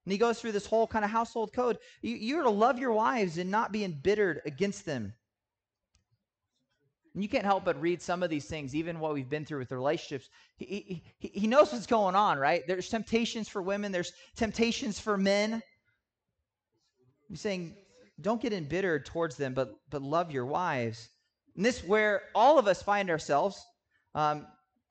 And 0.05 0.13
he 0.13 0.19
goes 0.19 0.41
through 0.41 0.53
this 0.53 0.65
whole 0.65 0.87
kind 0.87 1.05
of 1.05 1.11
household 1.11 1.53
code. 1.53 1.79
You, 2.03 2.15
you're 2.15 2.45
to 2.45 2.51
love 2.51 2.79
your 2.79 2.93
wives 2.93 3.37
and 3.37 3.51
not 3.51 3.73
be 3.73 3.83
embittered 3.83 4.43
against 4.47 4.87
them. 4.87 5.13
And 7.13 7.25
you 7.25 7.29
can't 7.29 7.45
help 7.45 7.65
but 7.65 7.81
read 7.81 8.01
some 8.01 8.23
of 8.23 8.31
these 8.31 8.47
things, 8.47 8.77
even 8.77 9.01
what 9.01 9.13
we've 9.13 9.29
been 9.29 9.45
through 9.45 9.59
with 9.59 9.73
relationships. 9.73 10.29
He, 10.57 11.03
he, 11.19 11.29
he 11.35 11.47
knows 11.49 11.73
what's 11.73 11.87
going 11.89 12.15
on, 12.15 12.39
right? 12.39 12.63
There's 12.65 12.89
temptations 12.89 13.49
for 13.49 13.61
women, 13.61 13.91
there's 13.91 14.13
temptations 14.37 15.01
for 15.01 15.19
men. 15.19 15.61
He's 17.29 17.41
saying, 17.41 17.75
don't 18.21 18.41
get 18.41 18.53
embittered 18.53 19.07
towards 19.07 19.37
them, 19.37 19.55
but 19.55 19.75
but 19.91 20.03
love 20.03 20.31
your 20.31 20.47
wives. 20.47 21.09
And 21.57 21.65
this 21.65 21.85
where 21.85 22.23
all 22.35 22.59
of 22.59 22.67
us 22.67 22.83
find 22.83 23.11
ourselves, 23.11 23.61
because 24.13 24.35
um, 24.41 24.47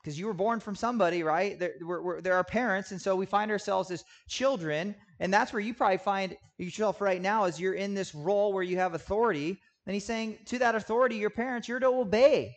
you 0.05 0.25
were 0.25 0.33
born 0.33 0.59
from 0.59 0.75
somebody, 0.75 1.23
right? 1.23 1.57
There, 1.57 1.73
we're, 1.81 2.01
we're, 2.01 2.21
there 2.21 2.35
are 2.35 2.43
parents, 2.43 2.91
and 2.91 3.01
so 3.01 3.15
we 3.15 3.25
find 3.25 3.49
ourselves 3.51 3.91
as 3.91 4.03
children, 4.27 4.95
and 5.19 5.33
that's 5.33 5.53
where 5.53 5.61
you 5.61 5.73
probably 5.73 5.97
find 5.97 6.35
yourself 6.57 7.01
right 7.01 7.21
now, 7.21 7.45
as 7.45 7.59
you're 7.59 7.73
in 7.73 7.93
this 7.93 8.13
role 8.13 8.53
where 8.53 8.63
you 8.63 8.77
have 8.77 8.93
authority. 8.93 9.59
And 9.85 9.93
he's 9.93 10.05
saying 10.05 10.39
to 10.45 10.59
that 10.59 10.75
authority, 10.75 11.15
your 11.15 11.29
parents, 11.29 11.67
you're 11.67 11.79
to 11.79 11.87
obey 11.87 12.55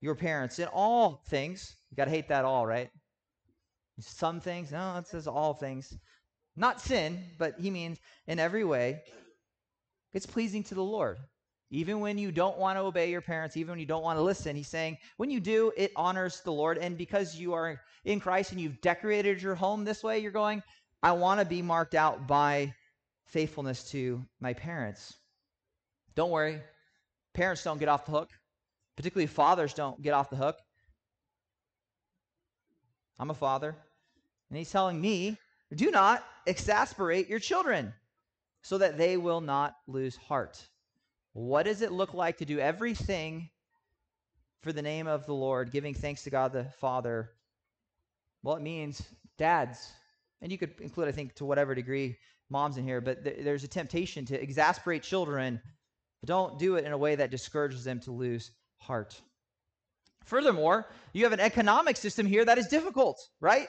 your 0.00 0.14
parents 0.14 0.58
in 0.58 0.68
all 0.68 1.22
things. 1.28 1.76
You 1.90 1.96
got 1.96 2.06
to 2.06 2.10
hate 2.10 2.28
that 2.28 2.44
all, 2.44 2.66
right? 2.66 2.90
Some 4.00 4.40
things, 4.40 4.72
no, 4.72 4.96
it 4.98 5.06
says 5.06 5.26
all 5.26 5.54
things. 5.54 5.94
Not 6.56 6.80
sin, 6.80 7.22
but 7.38 7.54
he 7.58 7.70
means 7.70 7.98
in 8.26 8.38
every 8.38 8.64
way. 8.64 9.00
It's 10.12 10.26
pleasing 10.26 10.62
to 10.64 10.74
the 10.74 10.82
Lord. 10.82 11.18
Even 11.70 12.00
when 12.00 12.18
you 12.18 12.32
don't 12.32 12.58
want 12.58 12.76
to 12.76 12.82
obey 12.82 13.10
your 13.10 13.20
parents, 13.20 13.56
even 13.56 13.70
when 13.70 13.78
you 13.78 13.86
don't 13.86 14.02
want 14.02 14.18
to 14.18 14.22
listen, 14.22 14.56
he's 14.56 14.68
saying, 14.68 14.98
when 15.18 15.30
you 15.30 15.38
do, 15.38 15.72
it 15.76 15.92
honors 15.94 16.40
the 16.40 16.50
Lord. 16.50 16.78
And 16.78 16.98
because 16.98 17.36
you 17.36 17.52
are 17.52 17.80
in 18.04 18.18
Christ 18.18 18.50
and 18.50 18.60
you've 18.60 18.80
decorated 18.80 19.40
your 19.40 19.54
home 19.54 19.84
this 19.84 20.02
way, 20.02 20.18
you're 20.18 20.32
going, 20.32 20.62
I 21.02 21.12
want 21.12 21.38
to 21.38 21.46
be 21.46 21.62
marked 21.62 21.94
out 21.94 22.26
by 22.26 22.74
faithfulness 23.26 23.88
to 23.92 24.24
my 24.40 24.52
parents. 24.52 25.14
Don't 26.16 26.30
worry, 26.30 26.60
parents 27.34 27.62
don't 27.62 27.78
get 27.78 27.88
off 27.88 28.04
the 28.04 28.12
hook, 28.12 28.30
particularly 28.96 29.28
fathers 29.28 29.72
don't 29.72 30.02
get 30.02 30.12
off 30.12 30.28
the 30.28 30.36
hook. 30.36 30.56
I'm 33.20 33.30
a 33.30 33.34
father, 33.34 33.76
and 34.48 34.58
he's 34.58 34.72
telling 34.72 35.00
me, 35.00 35.38
do 35.74 35.92
not 35.92 36.24
exasperate 36.46 37.28
your 37.28 37.38
children 37.38 37.92
so 38.62 38.78
that 38.78 38.98
they 38.98 39.16
will 39.16 39.40
not 39.40 39.76
lose 39.86 40.16
heart. 40.16 40.62
What 41.32 41.64
does 41.64 41.82
it 41.82 41.92
look 41.92 42.14
like 42.14 42.38
to 42.38 42.44
do 42.44 42.58
everything 42.58 43.50
for 44.62 44.72
the 44.72 44.82
name 44.82 45.06
of 45.06 45.26
the 45.26 45.34
Lord, 45.34 45.70
giving 45.70 45.94
thanks 45.94 46.24
to 46.24 46.30
God 46.30 46.52
the 46.52 46.64
Father? 46.80 47.30
Well, 48.42 48.56
it 48.56 48.62
means 48.62 49.02
dads. 49.38 49.90
And 50.42 50.50
you 50.50 50.58
could 50.58 50.80
include, 50.80 51.08
I 51.08 51.12
think, 51.12 51.34
to 51.36 51.44
whatever 51.44 51.74
degree 51.74 52.16
moms 52.48 52.76
in 52.76 52.84
here, 52.84 53.00
but 53.00 53.24
th- 53.24 53.44
there's 53.44 53.64
a 53.64 53.68
temptation 53.68 54.24
to 54.26 54.40
exasperate 54.40 55.02
children, 55.02 55.60
but 56.20 56.28
don't 56.28 56.58
do 56.58 56.76
it 56.76 56.84
in 56.84 56.92
a 56.92 56.98
way 56.98 57.14
that 57.14 57.30
discourages 57.30 57.84
them 57.84 58.00
to 58.00 58.10
lose 58.10 58.50
heart. 58.78 59.20
Furthermore, 60.24 60.86
you 61.12 61.24
have 61.24 61.32
an 61.32 61.40
economic 61.40 61.96
system 61.96 62.26
here 62.26 62.44
that 62.44 62.58
is 62.58 62.66
difficult, 62.66 63.28
right? 63.40 63.68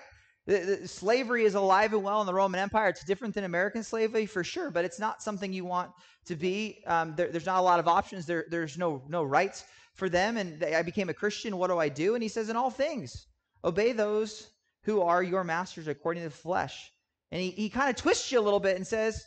Slavery 0.85 1.45
is 1.45 1.53
alive 1.53 1.93
and 1.93 2.03
well 2.03 2.19
in 2.21 2.27
the 2.27 2.33
Roman 2.33 2.59
Empire. 2.59 2.89
It's 2.89 3.03
different 3.03 3.35
than 3.35 3.43
American 3.43 3.83
slavery 3.83 4.25
for 4.25 4.43
sure, 4.43 4.71
but 4.71 4.83
it's 4.83 4.99
not 4.99 5.21
something 5.21 5.53
you 5.53 5.65
want 5.65 5.91
to 6.25 6.35
be. 6.35 6.83
Um, 6.87 7.13
there, 7.15 7.27
there's 7.27 7.45
not 7.45 7.59
a 7.59 7.61
lot 7.61 7.79
of 7.79 7.87
options. 7.87 8.25
There, 8.25 8.45
there's 8.49 8.77
no 8.77 9.03
no 9.07 9.23
rights 9.23 9.65
for 9.93 10.09
them. 10.09 10.37
And 10.37 10.59
they, 10.59 10.73
I 10.73 10.81
became 10.81 11.09
a 11.09 11.13
Christian. 11.13 11.57
What 11.57 11.69
do 11.69 11.77
I 11.77 11.89
do? 11.89 12.15
And 12.15 12.23
he 12.23 12.29
says, 12.29 12.49
in 12.49 12.55
all 12.55 12.71
things, 12.71 13.27
obey 13.63 13.91
those 13.91 14.49
who 14.83 15.01
are 15.01 15.21
your 15.21 15.43
masters 15.43 15.87
according 15.87 16.23
to 16.23 16.29
the 16.29 16.35
flesh. 16.35 16.91
And 17.31 17.39
he, 17.39 17.51
he 17.51 17.69
kind 17.69 17.89
of 17.89 17.95
twists 17.95 18.31
you 18.31 18.39
a 18.39 18.41
little 18.41 18.59
bit 18.59 18.77
and 18.77 18.85
says, 18.85 19.23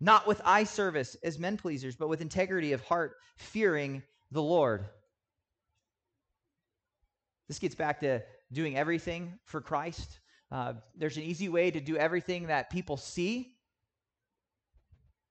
not 0.00 0.26
with 0.28 0.40
eye 0.44 0.64
service 0.64 1.16
as 1.24 1.38
men 1.38 1.56
pleasers, 1.56 1.96
but 1.96 2.08
with 2.08 2.20
integrity 2.20 2.72
of 2.72 2.82
heart, 2.82 3.16
fearing 3.36 4.02
the 4.30 4.42
Lord. 4.42 4.86
This 7.48 7.58
gets 7.58 7.74
back 7.74 8.00
to 8.00 8.22
doing 8.52 8.76
everything 8.76 9.38
for 9.44 9.60
Christ. 9.60 10.20
Uh, 10.52 10.74
there's 10.94 11.16
an 11.16 11.22
easy 11.22 11.48
way 11.48 11.70
to 11.70 11.80
do 11.80 11.96
everything 11.96 12.46
that 12.48 12.68
people 12.68 12.98
see. 12.98 13.54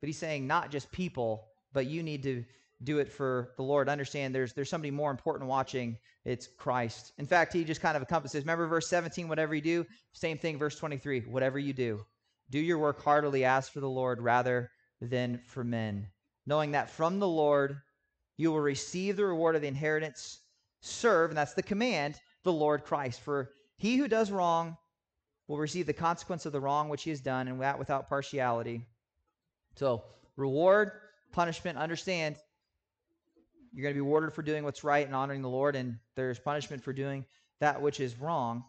But 0.02 0.08
he's 0.08 0.18
saying 0.18 0.48
not 0.48 0.72
just 0.72 0.92
people, 0.92 1.46
but 1.74 1.86
you 1.86 2.02
need 2.02 2.24
to 2.24 2.44
do 2.84 2.98
it 2.98 3.08
for 3.08 3.52
the 3.56 3.62
Lord. 3.62 3.88
Understand 3.88 4.34
there's 4.34 4.54
there's 4.54 4.70
somebody 4.70 4.90
more 4.90 5.12
important 5.12 5.48
watching. 5.48 5.96
It's 6.26 6.48
Christ. 6.58 7.14
In 7.20 7.28
fact, 7.28 7.54
he 7.54 7.64
just 7.64 7.82
kind 7.82 7.96
of 7.96 8.02
encompasses. 8.02 8.42
Remember 8.42 8.66
verse 8.66 8.88
17, 8.88 9.28
whatever 9.28 9.54
you 9.54 9.62
do, 9.62 9.86
same 10.14 10.40
thing, 10.40 10.58
verse 10.58 10.76
23, 10.76 11.22
whatever 11.22 11.60
you 11.60 11.74
do, 11.74 12.04
do 12.50 12.60
your 12.60 12.80
work 12.80 13.04
heartily 13.04 13.46
as 13.46 13.70
for 13.70 13.80
the 13.80 13.90
Lord 13.90 14.20
rather 14.22 14.72
than 15.02 15.40
for 15.46 15.64
men, 15.64 16.08
knowing 16.48 16.72
that 16.72 16.90
from 16.90 17.20
the 17.20 17.28
Lord 17.28 17.78
you 18.38 18.52
will 18.52 18.60
receive 18.60 19.18
the 19.18 19.26
reward 19.26 19.56
of 19.56 19.62
the 19.62 19.68
inheritance. 19.68 20.40
Serve, 20.82 21.30
and 21.30 21.38
that's 21.38 21.54
the 21.54 21.62
command, 21.62 22.16
the 22.44 22.52
Lord 22.52 22.84
Christ. 22.84 23.22
For 23.22 23.52
he 23.78 23.98
who 23.98 24.08
does 24.08 24.32
wrong 24.32 24.78
will 25.52 25.58
receive 25.58 25.86
the 25.86 25.92
consequence 25.92 26.46
of 26.46 26.54
the 26.54 26.62
wrong 26.62 26.88
which 26.88 27.04
he 27.04 27.10
has 27.10 27.20
done, 27.20 27.50
and 27.50 27.60
that 27.60 27.78
without 27.78 28.08
partiality. 28.08 28.86
So, 29.76 30.02
reward, 30.38 30.94
punishment, 31.34 31.78
understand 31.78 32.38
you're 33.74 33.84
going 33.84 33.94
to 33.94 33.98
be 33.98 34.02
rewarded 34.02 34.32
for 34.32 34.44
doing 34.44 34.64
what's 34.64 34.86
right 34.86 35.06
and 35.06 35.14
honoring 35.14 35.42
the 35.42 35.50
Lord, 35.50 35.76
and 35.76 35.98
there's 36.16 36.40
punishment 36.40 36.82
for 36.82 36.94
doing 36.94 37.26
that 37.60 37.82
which 37.82 38.00
is 38.00 38.18
wrong. 38.18 38.64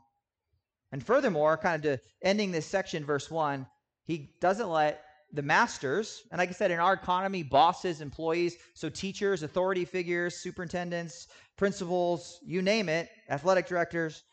And 0.90 1.04
furthermore, 1.06 1.56
kind 1.56 1.84
of 1.84 2.00
to 2.00 2.04
ending 2.20 2.50
this 2.50 2.66
section, 2.66 3.04
verse 3.04 3.30
1, 3.30 3.64
he 4.04 4.34
doesn't 4.40 4.68
let 4.68 5.04
the 5.32 5.42
masters, 5.42 6.24
and 6.32 6.40
like 6.40 6.48
I 6.48 6.52
said, 6.52 6.72
in 6.72 6.80
our 6.80 6.94
economy, 6.94 7.44
bosses, 7.44 8.00
employees, 8.00 8.56
so 8.74 8.88
teachers, 8.88 9.44
authority 9.44 9.84
figures, 9.84 10.38
superintendents, 10.38 11.28
principals, 11.56 12.40
you 12.44 12.60
name 12.60 12.88
it, 12.88 13.08
athletic 13.30 13.68
directors, 13.68 14.24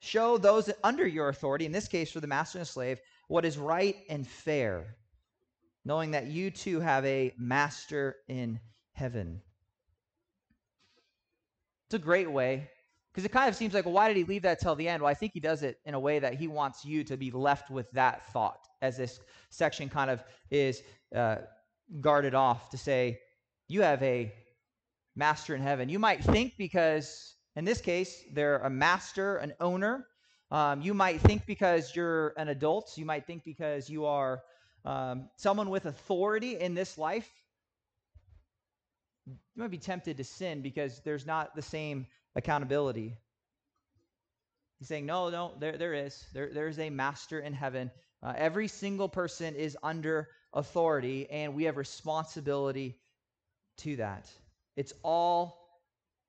show 0.00 0.38
those 0.38 0.70
under 0.84 1.06
your 1.06 1.28
authority, 1.28 1.66
in 1.66 1.72
this 1.72 1.88
case 1.88 2.10
for 2.10 2.20
the 2.20 2.26
master 2.26 2.58
and 2.58 2.66
the 2.66 2.70
slave, 2.70 3.00
what 3.28 3.44
is 3.44 3.58
right 3.58 3.96
and 4.08 4.26
fair, 4.26 4.96
knowing 5.84 6.12
that 6.12 6.26
you 6.26 6.50
too 6.50 6.80
have 6.80 7.04
a 7.04 7.34
master 7.38 8.16
in 8.28 8.60
heaven. 8.92 9.40
It's 11.86 11.94
a 11.94 11.98
great 11.98 12.30
way 12.30 12.68
because 13.12 13.24
it 13.24 13.32
kind 13.32 13.48
of 13.48 13.56
seems 13.56 13.74
like, 13.74 13.84
well, 13.84 13.94
why 13.94 14.08
did 14.08 14.16
he 14.16 14.24
leave 14.24 14.42
that 14.42 14.60
till 14.60 14.74
the 14.74 14.88
end? 14.88 15.02
Well, 15.02 15.10
I 15.10 15.14
think 15.14 15.32
he 15.32 15.40
does 15.40 15.62
it 15.62 15.78
in 15.84 15.94
a 15.94 16.00
way 16.00 16.18
that 16.18 16.34
he 16.34 16.46
wants 16.46 16.84
you 16.84 17.02
to 17.04 17.16
be 17.16 17.30
left 17.30 17.70
with 17.70 17.90
that 17.92 18.30
thought 18.32 18.68
as 18.82 18.96
this 18.96 19.20
section 19.50 19.88
kind 19.88 20.10
of 20.10 20.22
is 20.50 20.82
uh, 21.14 21.36
guarded 22.00 22.34
off 22.34 22.68
to 22.70 22.78
say, 22.78 23.18
you 23.66 23.82
have 23.82 24.02
a 24.02 24.32
master 25.16 25.54
in 25.54 25.62
heaven. 25.62 25.88
You 25.88 25.98
might 25.98 26.22
think 26.22 26.54
because, 26.58 27.34
in 27.56 27.64
this 27.64 27.80
case, 27.80 28.24
they're 28.32 28.58
a 28.58 28.70
master, 28.70 29.36
an 29.36 29.52
owner. 29.60 30.06
Um, 30.50 30.80
you 30.80 30.94
might 30.94 31.20
think 31.20 31.44
because 31.46 31.94
you're 31.94 32.34
an 32.36 32.48
adult. 32.48 32.96
You 32.96 33.04
might 33.04 33.26
think 33.26 33.44
because 33.44 33.90
you 33.90 34.06
are 34.06 34.42
um, 34.84 35.28
someone 35.36 35.70
with 35.70 35.86
authority 35.86 36.58
in 36.58 36.74
this 36.74 36.96
life 36.96 37.28
you 39.28 39.62
might 39.62 39.70
be 39.70 39.78
tempted 39.78 40.16
to 40.16 40.24
sin 40.24 40.62
because 40.62 41.00
there's 41.00 41.26
not 41.26 41.54
the 41.54 41.62
same 41.62 42.06
accountability. 42.36 43.16
He's 44.78 44.88
saying, 44.88 45.06
no, 45.06 45.28
no, 45.28 45.54
there, 45.58 45.76
there 45.76 45.94
is. 45.94 46.24
There, 46.32 46.50
there's 46.52 46.78
a 46.78 46.90
master 46.90 47.40
in 47.40 47.52
heaven. 47.52 47.90
Uh, 48.22 48.34
every 48.36 48.68
single 48.68 49.08
person 49.08 49.54
is 49.54 49.76
under 49.82 50.28
authority, 50.52 51.28
and 51.30 51.54
we 51.54 51.64
have 51.64 51.76
responsibility 51.76 52.98
to 53.78 53.96
that. 53.96 54.30
It's 54.76 54.92
all 55.02 55.57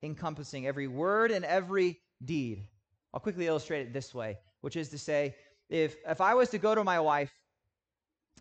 encompassing, 0.02 0.66
every 0.66 0.88
word 0.88 1.30
and 1.30 1.44
every 1.44 1.98
deed. 2.24 2.66
I'll 3.12 3.20
quickly 3.20 3.46
illustrate 3.46 3.82
it 3.82 3.92
this 3.92 4.14
way, 4.14 4.38
which 4.60 4.76
is 4.76 4.88
to 4.90 4.98
say, 4.98 5.34
if, 5.68 5.96
if 6.06 6.20
I 6.20 6.34
was 6.34 6.50
to 6.50 6.58
go 6.58 6.74
to 6.74 6.84
my 6.84 7.00
wife 7.00 7.32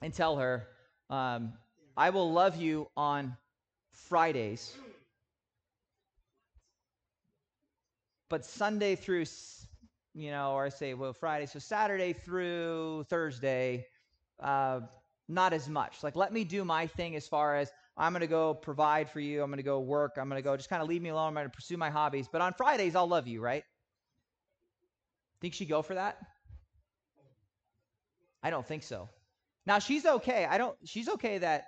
and 0.02 0.14
tell 0.14 0.38
her, 0.38 0.68
um, 1.10 1.54
I 1.98 2.12
will 2.12 2.32
love 2.32 2.56
you 2.56 2.88
on 2.96 3.36
Fridays. 3.92 4.76
But 8.30 8.46
Sunday 8.46 8.96
through, 8.96 9.26
you 10.14 10.32
know, 10.32 10.54
or 10.54 10.66
I 10.66 10.70
say, 10.70 10.94
well, 10.94 11.14
Friday, 11.14 11.48
so 11.48 11.60
Saturday 11.60 12.14
through 12.14 13.06
Thursday, 13.10 13.88
uh, 14.42 14.82
not 15.28 15.52
as 15.52 15.68
much. 15.68 16.04
Like, 16.04 16.16
let 16.16 16.32
me 16.32 16.44
do 16.44 16.64
my 16.64 16.88
thing 16.88 17.16
as 17.16 17.28
far 17.28 17.56
as 17.56 17.72
I'm 18.00 18.14
going 18.14 18.22
to 18.22 18.28
go 18.28 18.54
provide 18.54 19.10
for 19.10 19.20
you. 19.20 19.44
I'm 19.44 19.50
going 19.50 19.58
to 19.58 19.64
go 19.64 19.82
work. 19.82 20.14
I'm 20.18 20.30
going 20.30 20.42
to 20.42 20.44
go 20.44 20.56
just 20.56 20.70
kind 20.70 20.82
of 20.82 20.88
leave 20.88 21.02
me 21.02 21.10
alone. 21.10 21.28
I'm 21.28 21.34
going 21.34 21.46
to 21.46 21.50
pursue 21.52 21.76
my 21.76 21.90
hobbies. 21.90 22.30
But 22.32 22.40
on 22.42 22.54
Fridays, 22.54 22.96
I'll 22.96 23.08
love 23.08 23.28
you, 23.28 23.42
right? 23.42 23.64
Think 25.42 25.54
she'd 25.54 25.66
go 25.66 25.82
for 25.82 25.96
that? 25.96 26.18
I 28.42 28.50
don't 28.50 28.66
think 28.66 28.84
so. 28.84 29.10
Now 29.66 29.80
she's 29.80 30.06
okay. 30.06 30.46
I 30.46 30.58
don't. 30.58 30.76
She's 30.86 31.10
okay 31.10 31.40
that 31.40 31.66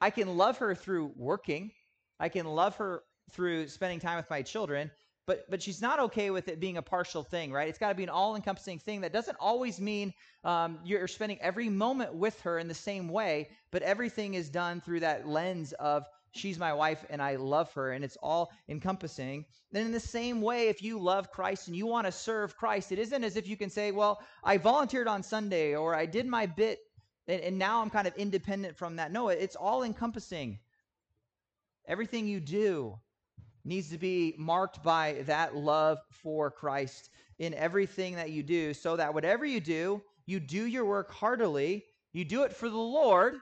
I 0.00 0.08
can 0.08 0.38
love 0.38 0.56
her 0.58 0.74
through 0.74 1.12
working. 1.16 1.70
I 2.18 2.30
can 2.30 2.46
love 2.46 2.76
her 2.76 3.02
through 3.30 3.68
spending 3.68 4.00
time 4.00 4.16
with 4.16 4.30
my 4.30 4.42
children, 4.42 4.90
but 5.26 5.48
but 5.50 5.62
she's 5.62 5.80
not 5.80 5.98
okay 6.00 6.30
with 6.30 6.48
it 6.48 6.60
being 6.60 6.76
a 6.76 6.82
partial 6.82 7.22
thing, 7.22 7.52
right? 7.52 7.68
It's 7.68 7.78
got 7.78 7.90
to 7.90 7.94
be 7.94 8.02
an 8.02 8.08
all-encompassing 8.08 8.80
thing. 8.80 9.02
That 9.02 9.12
doesn't 9.12 9.36
always 9.40 9.80
mean 9.80 10.12
um, 10.44 10.78
you're 10.84 11.06
spending 11.08 11.38
every 11.40 11.68
moment 11.68 12.14
with 12.14 12.40
her 12.42 12.58
in 12.58 12.68
the 12.68 12.74
same 12.74 13.08
way, 13.08 13.50
but 13.70 13.82
everything 13.82 14.34
is 14.34 14.48
done 14.48 14.80
through 14.80 15.00
that 15.00 15.28
lens 15.28 15.72
of 15.74 16.04
she's 16.32 16.58
my 16.58 16.72
wife 16.72 17.04
and 17.10 17.22
I 17.22 17.36
love 17.36 17.72
her, 17.74 17.92
and 17.92 18.04
it's 18.04 18.16
all 18.22 18.50
encompassing. 18.68 19.44
Then, 19.70 19.86
in 19.86 19.92
the 19.92 20.00
same 20.00 20.40
way, 20.40 20.68
if 20.68 20.82
you 20.82 20.98
love 20.98 21.30
Christ 21.30 21.68
and 21.68 21.76
you 21.76 21.86
want 21.86 22.06
to 22.06 22.12
serve 22.12 22.56
Christ, 22.56 22.92
it 22.92 22.98
isn't 22.98 23.24
as 23.24 23.36
if 23.36 23.46
you 23.46 23.56
can 23.56 23.70
say, 23.70 23.92
Well, 23.92 24.20
I 24.42 24.58
volunteered 24.58 25.08
on 25.08 25.22
Sunday 25.22 25.74
or 25.74 25.94
I 25.94 26.06
did 26.06 26.26
my 26.26 26.46
bit 26.46 26.80
and, 27.26 27.40
and 27.40 27.58
now 27.58 27.80
I'm 27.80 27.90
kind 27.90 28.06
of 28.06 28.14
independent 28.16 28.76
from 28.76 28.96
that. 28.96 29.12
No, 29.12 29.28
it's 29.28 29.56
all 29.56 29.82
encompassing. 29.82 30.58
Everything 31.86 32.26
you 32.26 32.40
do 32.40 32.98
needs 33.64 33.90
to 33.90 33.98
be 33.98 34.34
marked 34.38 34.82
by 34.82 35.22
that 35.26 35.54
love 35.54 35.98
for 36.10 36.50
Christ 36.50 37.10
in 37.38 37.54
everything 37.54 38.16
that 38.16 38.30
you 38.30 38.42
do, 38.42 38.74
so 38.74 38.96
that 38.96 39.14
whatever 39.14 39.44
you 39.44 39.60
do, 39.60 40.02
you 40.26 40.40
do 40.40 40.66
your 40.66 40.84
work 40.84 41.10
heartily. 41.10 41.84
You 42.12 42.24
do 42.24 42.42
it 42.42 42.52
for 42.52 42.68
the 42.68 42.76
Lord, 42.76 43.34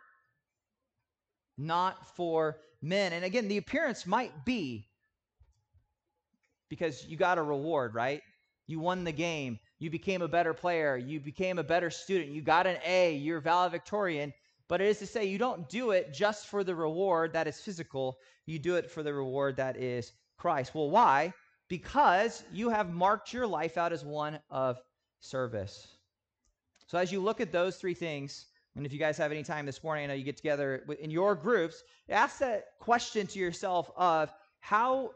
not 1.59 2.07
for 2.17 2.59
men. 2.81 3.13
And 3.13 3.25
again, 3.25 3.49
the 3.49 3.57
appearance 3.57 4.07
might 4.07 4.45
be 4.45 4.89
because 6.69 7.05
you 7.07 7.17
got 7.17 7.39
a 7.39 7.43
reward, 7.43 7.95
right? 7.95 8.23
You 8.67 8.79
won 8.79 9.05
the 9.05 9.13
game. 9.13 9.59
You 9.81 9.91
became 9.91 10.23
a 10.23 10.29
better 10.29 10.55
player. 10.55 10.97
You 10.97 11.19
became 11.19 11.59
a 11.59 11.65
better 11.65 11.91
student. 11.91 12.31
You 12.31 12.43
got 12.43 12.67
an 12.67 12.77
A. 12.87 13.15
You're 13.15 13.41
valedictorian. 13.41 14.33
But 14.71 14.81
it 14.81 14.87
is 14.87 14.99
to 15.01 15.07
say, 15.07 15.25
you 15.25 15.37
don't 15.37 15.69
do 15.69 15.91
it 15.91 16.15
just 16.15 16.47
for 16.47 16.63
the 16.63 16.75
reward 16.75 17.33
that 17.33 17.49
is 17.49 17.61
physical. 17.61 18.19
You 18.47 18.59
do 18.59 18.77
it 18.77 18.89
for 18.89 19.03
the 19.03 19.13
reward 19.13 19.57
that 19.57 19.77
is 19.77 20.13
Christ. 20.39 20.75
Well, 20.75 20.89
why? 20.89 21.35
Because 21.69 22.45
you 22.53 22.71
have 22.71 22.91
marked 22.91 23.33
your 23.33 23.47
life 23.47 23.77
out 23.77 23.93
as 23.93 24.05
one 24.05 24.39
of 24.49 24.81
service. 25.19 25.89
So 26.87 26.99
as 26.99 27.11
you 27.11 27.21
look 27.21 27.41
at 27.41 27.51
those 27.51 27.77
three 27.77 27.95
things, 27.95 28.47
and 28.77 28.87
if 28.87 28.93
you 28.93 28.99
guys 28.99 29.19
have 29.19 29.33
any 29.33 29.43
time 29.43 29.67
this 29.67 29.83
morning, 29.83 30.05
I 30.05 30.07
know 30.07 30.15
you 30.15 30.25
get 30.25 30.37
together 30.37 30.85
in 31.01 31.11
your 31.11 31.35
groups, 31.35 31.83
ask 32.09 32.39
that 32.39 32.67
question 32.79 33.27
to 33.27 33.39
yourself 33.41 33.91
of 33.97 34.33
how 34.61 35.11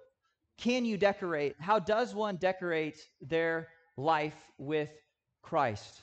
can 0.59 0.85
you 0.85 0.99
decorate? 0.99 1.55
How 1.61 1.79
does 1.79 2.13
one 2.13 2.37
decorate 2.37 2.99
their 3.23 3.69
life 3.97 4.51
with 4.59 4.91
Christ. 5.45 6.01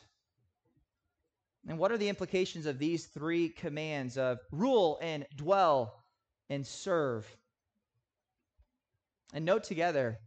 And 1.67 1.77
what 1.77 1.91
are 1.91 1.97
the 1.97 2.09
implications 2.09 2.65
of 2.65 2.79
these 2.79 3.05
three 3.05 3.49
commands 3.49 4.17
of 4.17 4.39
rule 4.51 4.97
and 5.01 5.25
dwell 5.35 6.03
and 6.49 6.65
serve? 6.65 7.25
And 9.33 9.45
note 9.45 9.63
together 9.63 10.19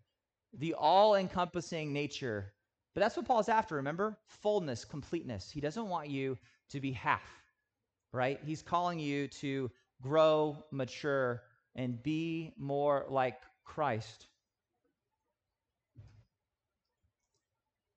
the 0.58 0.74
all 0.74 1.16
encompassing 1.16 1.92
nature. 1.92 2.52
But 2.94 3.00
that's 3.00 3.16
what 3.16 3.26
Paul's 3.26 3.48
after, 3.48 3.74
remember? 3.74 4.16
Fullness, 4.28 4.84
completeness. 4.84 5.50
He 5.50 5.60
doesn't 5.60 5.88
want 5.88 6.08
you 6.08 6.38
to 6.70 6.80
be 6.80 6.92
half, 6.92 7.28
right? 8.12 8.38
He's 8.46 8.62
calling 8.62 9.00
you 9.00 9.26
to 9.28 9.70
grow, 10.00 10.64
mature, 10.70 11.42
and 11.74 12.00
be 12.02 12.52
more 12.56 13.06
like 13.08 13.40
Christ. 13.64 14.28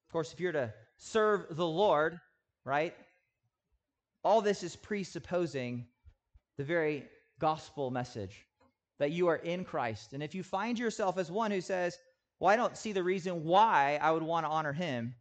Of 0.08 0.12
course, 0.12 0.34
if 0.34 0.40
you're 0.40 0.54
to 0.54 0.74
serve 0.98 1.46
the 1.56 1.68
Lord, 1.68 2.20
right, 2.66 2.96
all 4.28 4.42
this 4.42 4.62
is 4.62 4.76
presupposing 4.76 5.86
the 6.58 6.64
very 6.64 7.06
gospel 7.40 7.90
message 7.90 8.46
that 9.00 9.12
you 9.12 9.28
are 9.30 9.38
in 9.38 9.64
Christ. 9.64 10.12
And 10.12 10.22
if 10.22 10.36
you 10.36 10.44
find 10.44 10.78
yourself 10.78 11.18
as 11.18 11.32
one 11.32 11.50
who 11.50 11.62
says, 11.62 11.98
Well, 12.38 12.52
I 12.52 12.58
don't 12.58 12.76
see 12.76 12.92
the 12.92 13.04
reason 13.04 13.46
why 13.46 13.98
I 14.02 14.12
would 14.12 14.22
want 14.22 14.46
to 14.46 14.50
honor 14.50 14.74
him, 14.74 15.16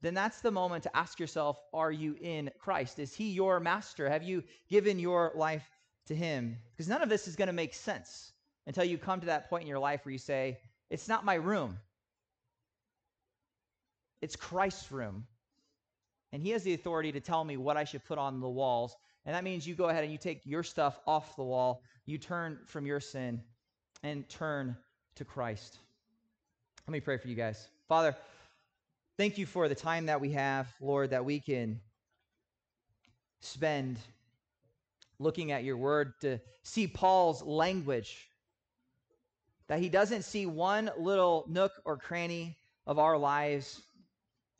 then 0.00 0.14
that's 0.14 0.40
the 0.40 0.50
moment 0.50 0.82
to 0.84 0.96
ask 0.96 1.20
yourself, 1.20 1.58
Are 1.74 1.92
you 1.92 2.16
in 2.22 2.50
Christ? 2.58 2.98
Is 2.98 3.14
he 3.14 3.32
your 3.32 3.60
master? 3.60 4.08
Have 4.08 4.22
you 4.22 4.42
given 4.70 4.98
your 4.98 5.32
life 5.34 5.68
to 6.06 6.14
him? 6.14 6.56
Because 6.72 6.88
none 6.88 7.02
of 7.02 7.10
this 7.10 7.28
is 7.28 7.36
going 7.36 7.48
to 7.48 7.52
make 7.52 7.74
sense 7.74 8.32
until 8.66 8.84
you 8.84 8.96
come 8.96 9.20
to 9.20 9.26
that 9.26 9.50
point 9.50 9.64
in 9.64 9.68
your 9.68 9.78
life 9.78 10.06
where 10.06 10.12
you 10.12 10.18
say, 10.18 10.58
It's 10.88 11.06
not 11.06 11.22
my 11.22 11.34
room. 11.34 11.78
It's 14.22 14.36
Christ's 14.36 14.90
room. 14.90 15.26
And 16.32 16.42
he 16.42 16.50
has 16.50 16.62
the 16.62 16.74
authority 16.74 17.12
to 17.12 17.20
tell 17.20 17.44
me 17.44 17.56
what 17.56 17.76
I 17.76 17.84
should 17.84 18.04
put 18.04 18.18
on 18.18 18.40
the 18.40 18.48
walls 18.48 18.94
And 19.24 19.34
that 19.34 19.44
means 19.44 19.66
you 19.66 19.74
go 19.74 19.88
ahead 19.88 20.04
and 20.04 20.12
you 20.12 20.18
take 20.18 20.40
your 20.44 20.62
stuff 20.62 20.98
off 21.06 21.36
the 21.36 21.44
wall, 21.44 21.82
you 22.06 22.16
turn 22.16 22.58
from 22.66 22.86
your 22.86 23.00
sin 23.00 23.42
and 24.02 24.26
turn 24.28 24.76
to 25.16 25.24
Christ. 25.24 25.78
Let 26.86 26.92
me 26.92 27.00
pray 27.00 27.18
for 27.18 27.28
you 27.28 27.34
guys. 27.34 27.68
Father, 27.88 28.16
thank 29.18 29.36
you 29.36 29.44
for 29.44 29.68
the 29.68 29.74
time 29.74 30.06
that 30.06 30.22
we 30.22 30.32
have, 30.32 30.66
Lord, 30.80 31.10
that 31.10 31.26
we 31.26 31.40
can 31.40 31.80
spend 33.40 33.98
looking 35.18 35.52
at 35.52 35.64
your 35.64 35.76
word 35.76 36.14
to 36.22 36.40
see 36.62 36.86
Paul's 36.86 37.42
language. 37.42 38.28
That 39.66 39.80
he 39.80 39.90
doesn't 39.90 40.22
see 40.22 40.46
one 40.46 40.90
little 40.98 41.44
nook 41.48 41.72
or 41.84 41.98
cranny 41.98 42.56
of 42.86 42.98
our 42.98 43.18
lives 43.18 43.82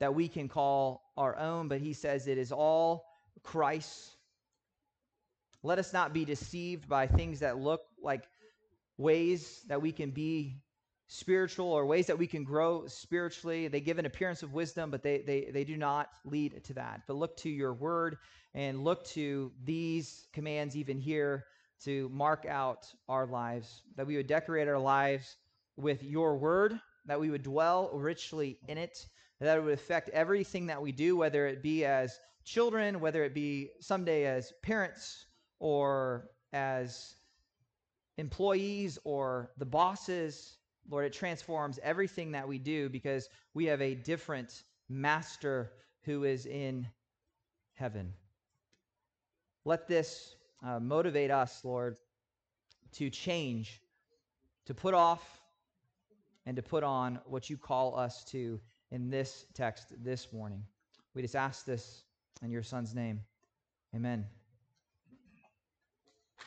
that 0.00 0.14
we 0.14 0.28
can 0.28 0.48
call 0.48 1.02
our 1.18 1.36
own, 1.36 1.68
but 1.68 1.80
he 1.80 1.92
says 1.92 2.26
it 2.26 2.38
is 2.38 2.52
all 2.52 3.04
Christ. 3.42 4.14
Let 5.62 5.78
us 5.78 5.92
not 5.92 6.14
be 6.14 6.24
deceived 6.24 6.88
by 6.88 7.08
things 7.08 7.40
that 7.40 7.58
look 7.58 7.82
like 8.02 8.22
ways 8.96 9.60
that 9.68 9.82
we 9.82 9.92
can 9.92 10.10
be 10.10 10.62
spiritual 11.08 11.66
or 11.66 11.86
ways 11.86 12.06
that 12.06 12.18
we 12.18 12.26
can 12.26 12.44
grow 12.44 12.86
spiritually. 12.86 13.66
They 13.66 13.80
give 13.80 13.98
an 13.98 14.06
appearance 14.06 14.42
of 14.42 14.52
wisdom, 14.52 14.90
but 14.90 15.02
they, 15.02 15.22
they, 15.26 15.50
they 15.52 15.64
do 15.64 15.76
not 15.76 16.08
lead 16.24 16.62
to 16.64 16.74
that. 16.74 17.02
But 17.06 17.16
look 17.16 17.36
to 17.38 17.50
your 17.50 17.74
word 17.74 18.18
and 18.54 18.84
look 18.84 19.04
to 19.08 19.50
these 19.64 20.28
commands, 20.32 20.76
even 20.76 20.98
here, 20.98 21.46
to 21.84 22.08
mark 22.10 22.46
out 22.46 22.86
our 23.08 23.26
lives, 23.26 23.82
that 23.96 24.06
we 24.06 24.16
would 24.16 24.26
decorate 24.26 24.68
our 24.68 24.78
lives 24.78 25.36
with 25.76 26.02
your 26.02 26.36
word, 26.36 26.78
that 27.06 27.20
we 27.20 27.30
would 27.30 27.42
dwell 27.42 27.90
richly 27.92 28.58
in 28.68 28.78
it, 28.78 29.06
that 29.40 29.56
it 29.56 29.62
would 29.62 29.74
affect 29.74 30.08
everything 30.10 30.66
that 30.66 30.80
we 30.80 30.92
do, 30.92 31.16
whether 31.16 31.46
it 31.46 31.62
be 31.62 31.84
as 31.84 32.18
children, 32.44 33.00
whether 33.00 33.22
it 33.24 33.34
be 33.34 33.70
someday 33.80 34.26
as 34.26 34.52
parents 34.62 35.26
or 35.60 36.30
as 36.52 37.14
employees 38.16 38.98
or 39.04 39.50
the 39.58 39.66
bosses. 39.66 40.56
Lord, 40.90 41.04
it 41.04 41.12
transforms 41.12 41.78
everything 41.82 42.32
that 42.32 42.48
we 42.48 42.58
do 42.58 42.88
because 42.88 43.28
we 43.54 43.66
have 43.66 43.80
a 43.82 43.94
different 43.94 44.62
master 44.88 45.72
who 46.02 46.24
is 46.24 46.46
in 46.46 46.88
heaven. 47.74 48.14
Let 49.64 49.86
this 49.86 50.34
uh, 50.64 50.80
motivate 50.80 51.30
us, 51.30 51.60
Lord, 51.62 51.96
to 52.92 53.10
change, 53.10 53.82
to 54.66 54.74
put 54.74 54.94
off, 54.94 55.42
and 56.46 56.56
to 56.56 56.62
put 56.62 56.82
on 56.82 57.20
what 57.26 57.50
you 57.50 57.58
call 57.58 57.98
us 57.98 58.24
to 58.24 58.58
in 58.90 59.10
this 59.10 59.46
text 59.54 59.92
this 60.02 60.32
morning. 60.32 60.62
We 61.14 61.22
just 61.22 61.36
ask 61.36 61.64
this 61.64 62.04
in 62.42 62.50
your 62.50 62.62
Son's 62.62 62.94
name. 62.94 63.20
Amen. 63.94 64.26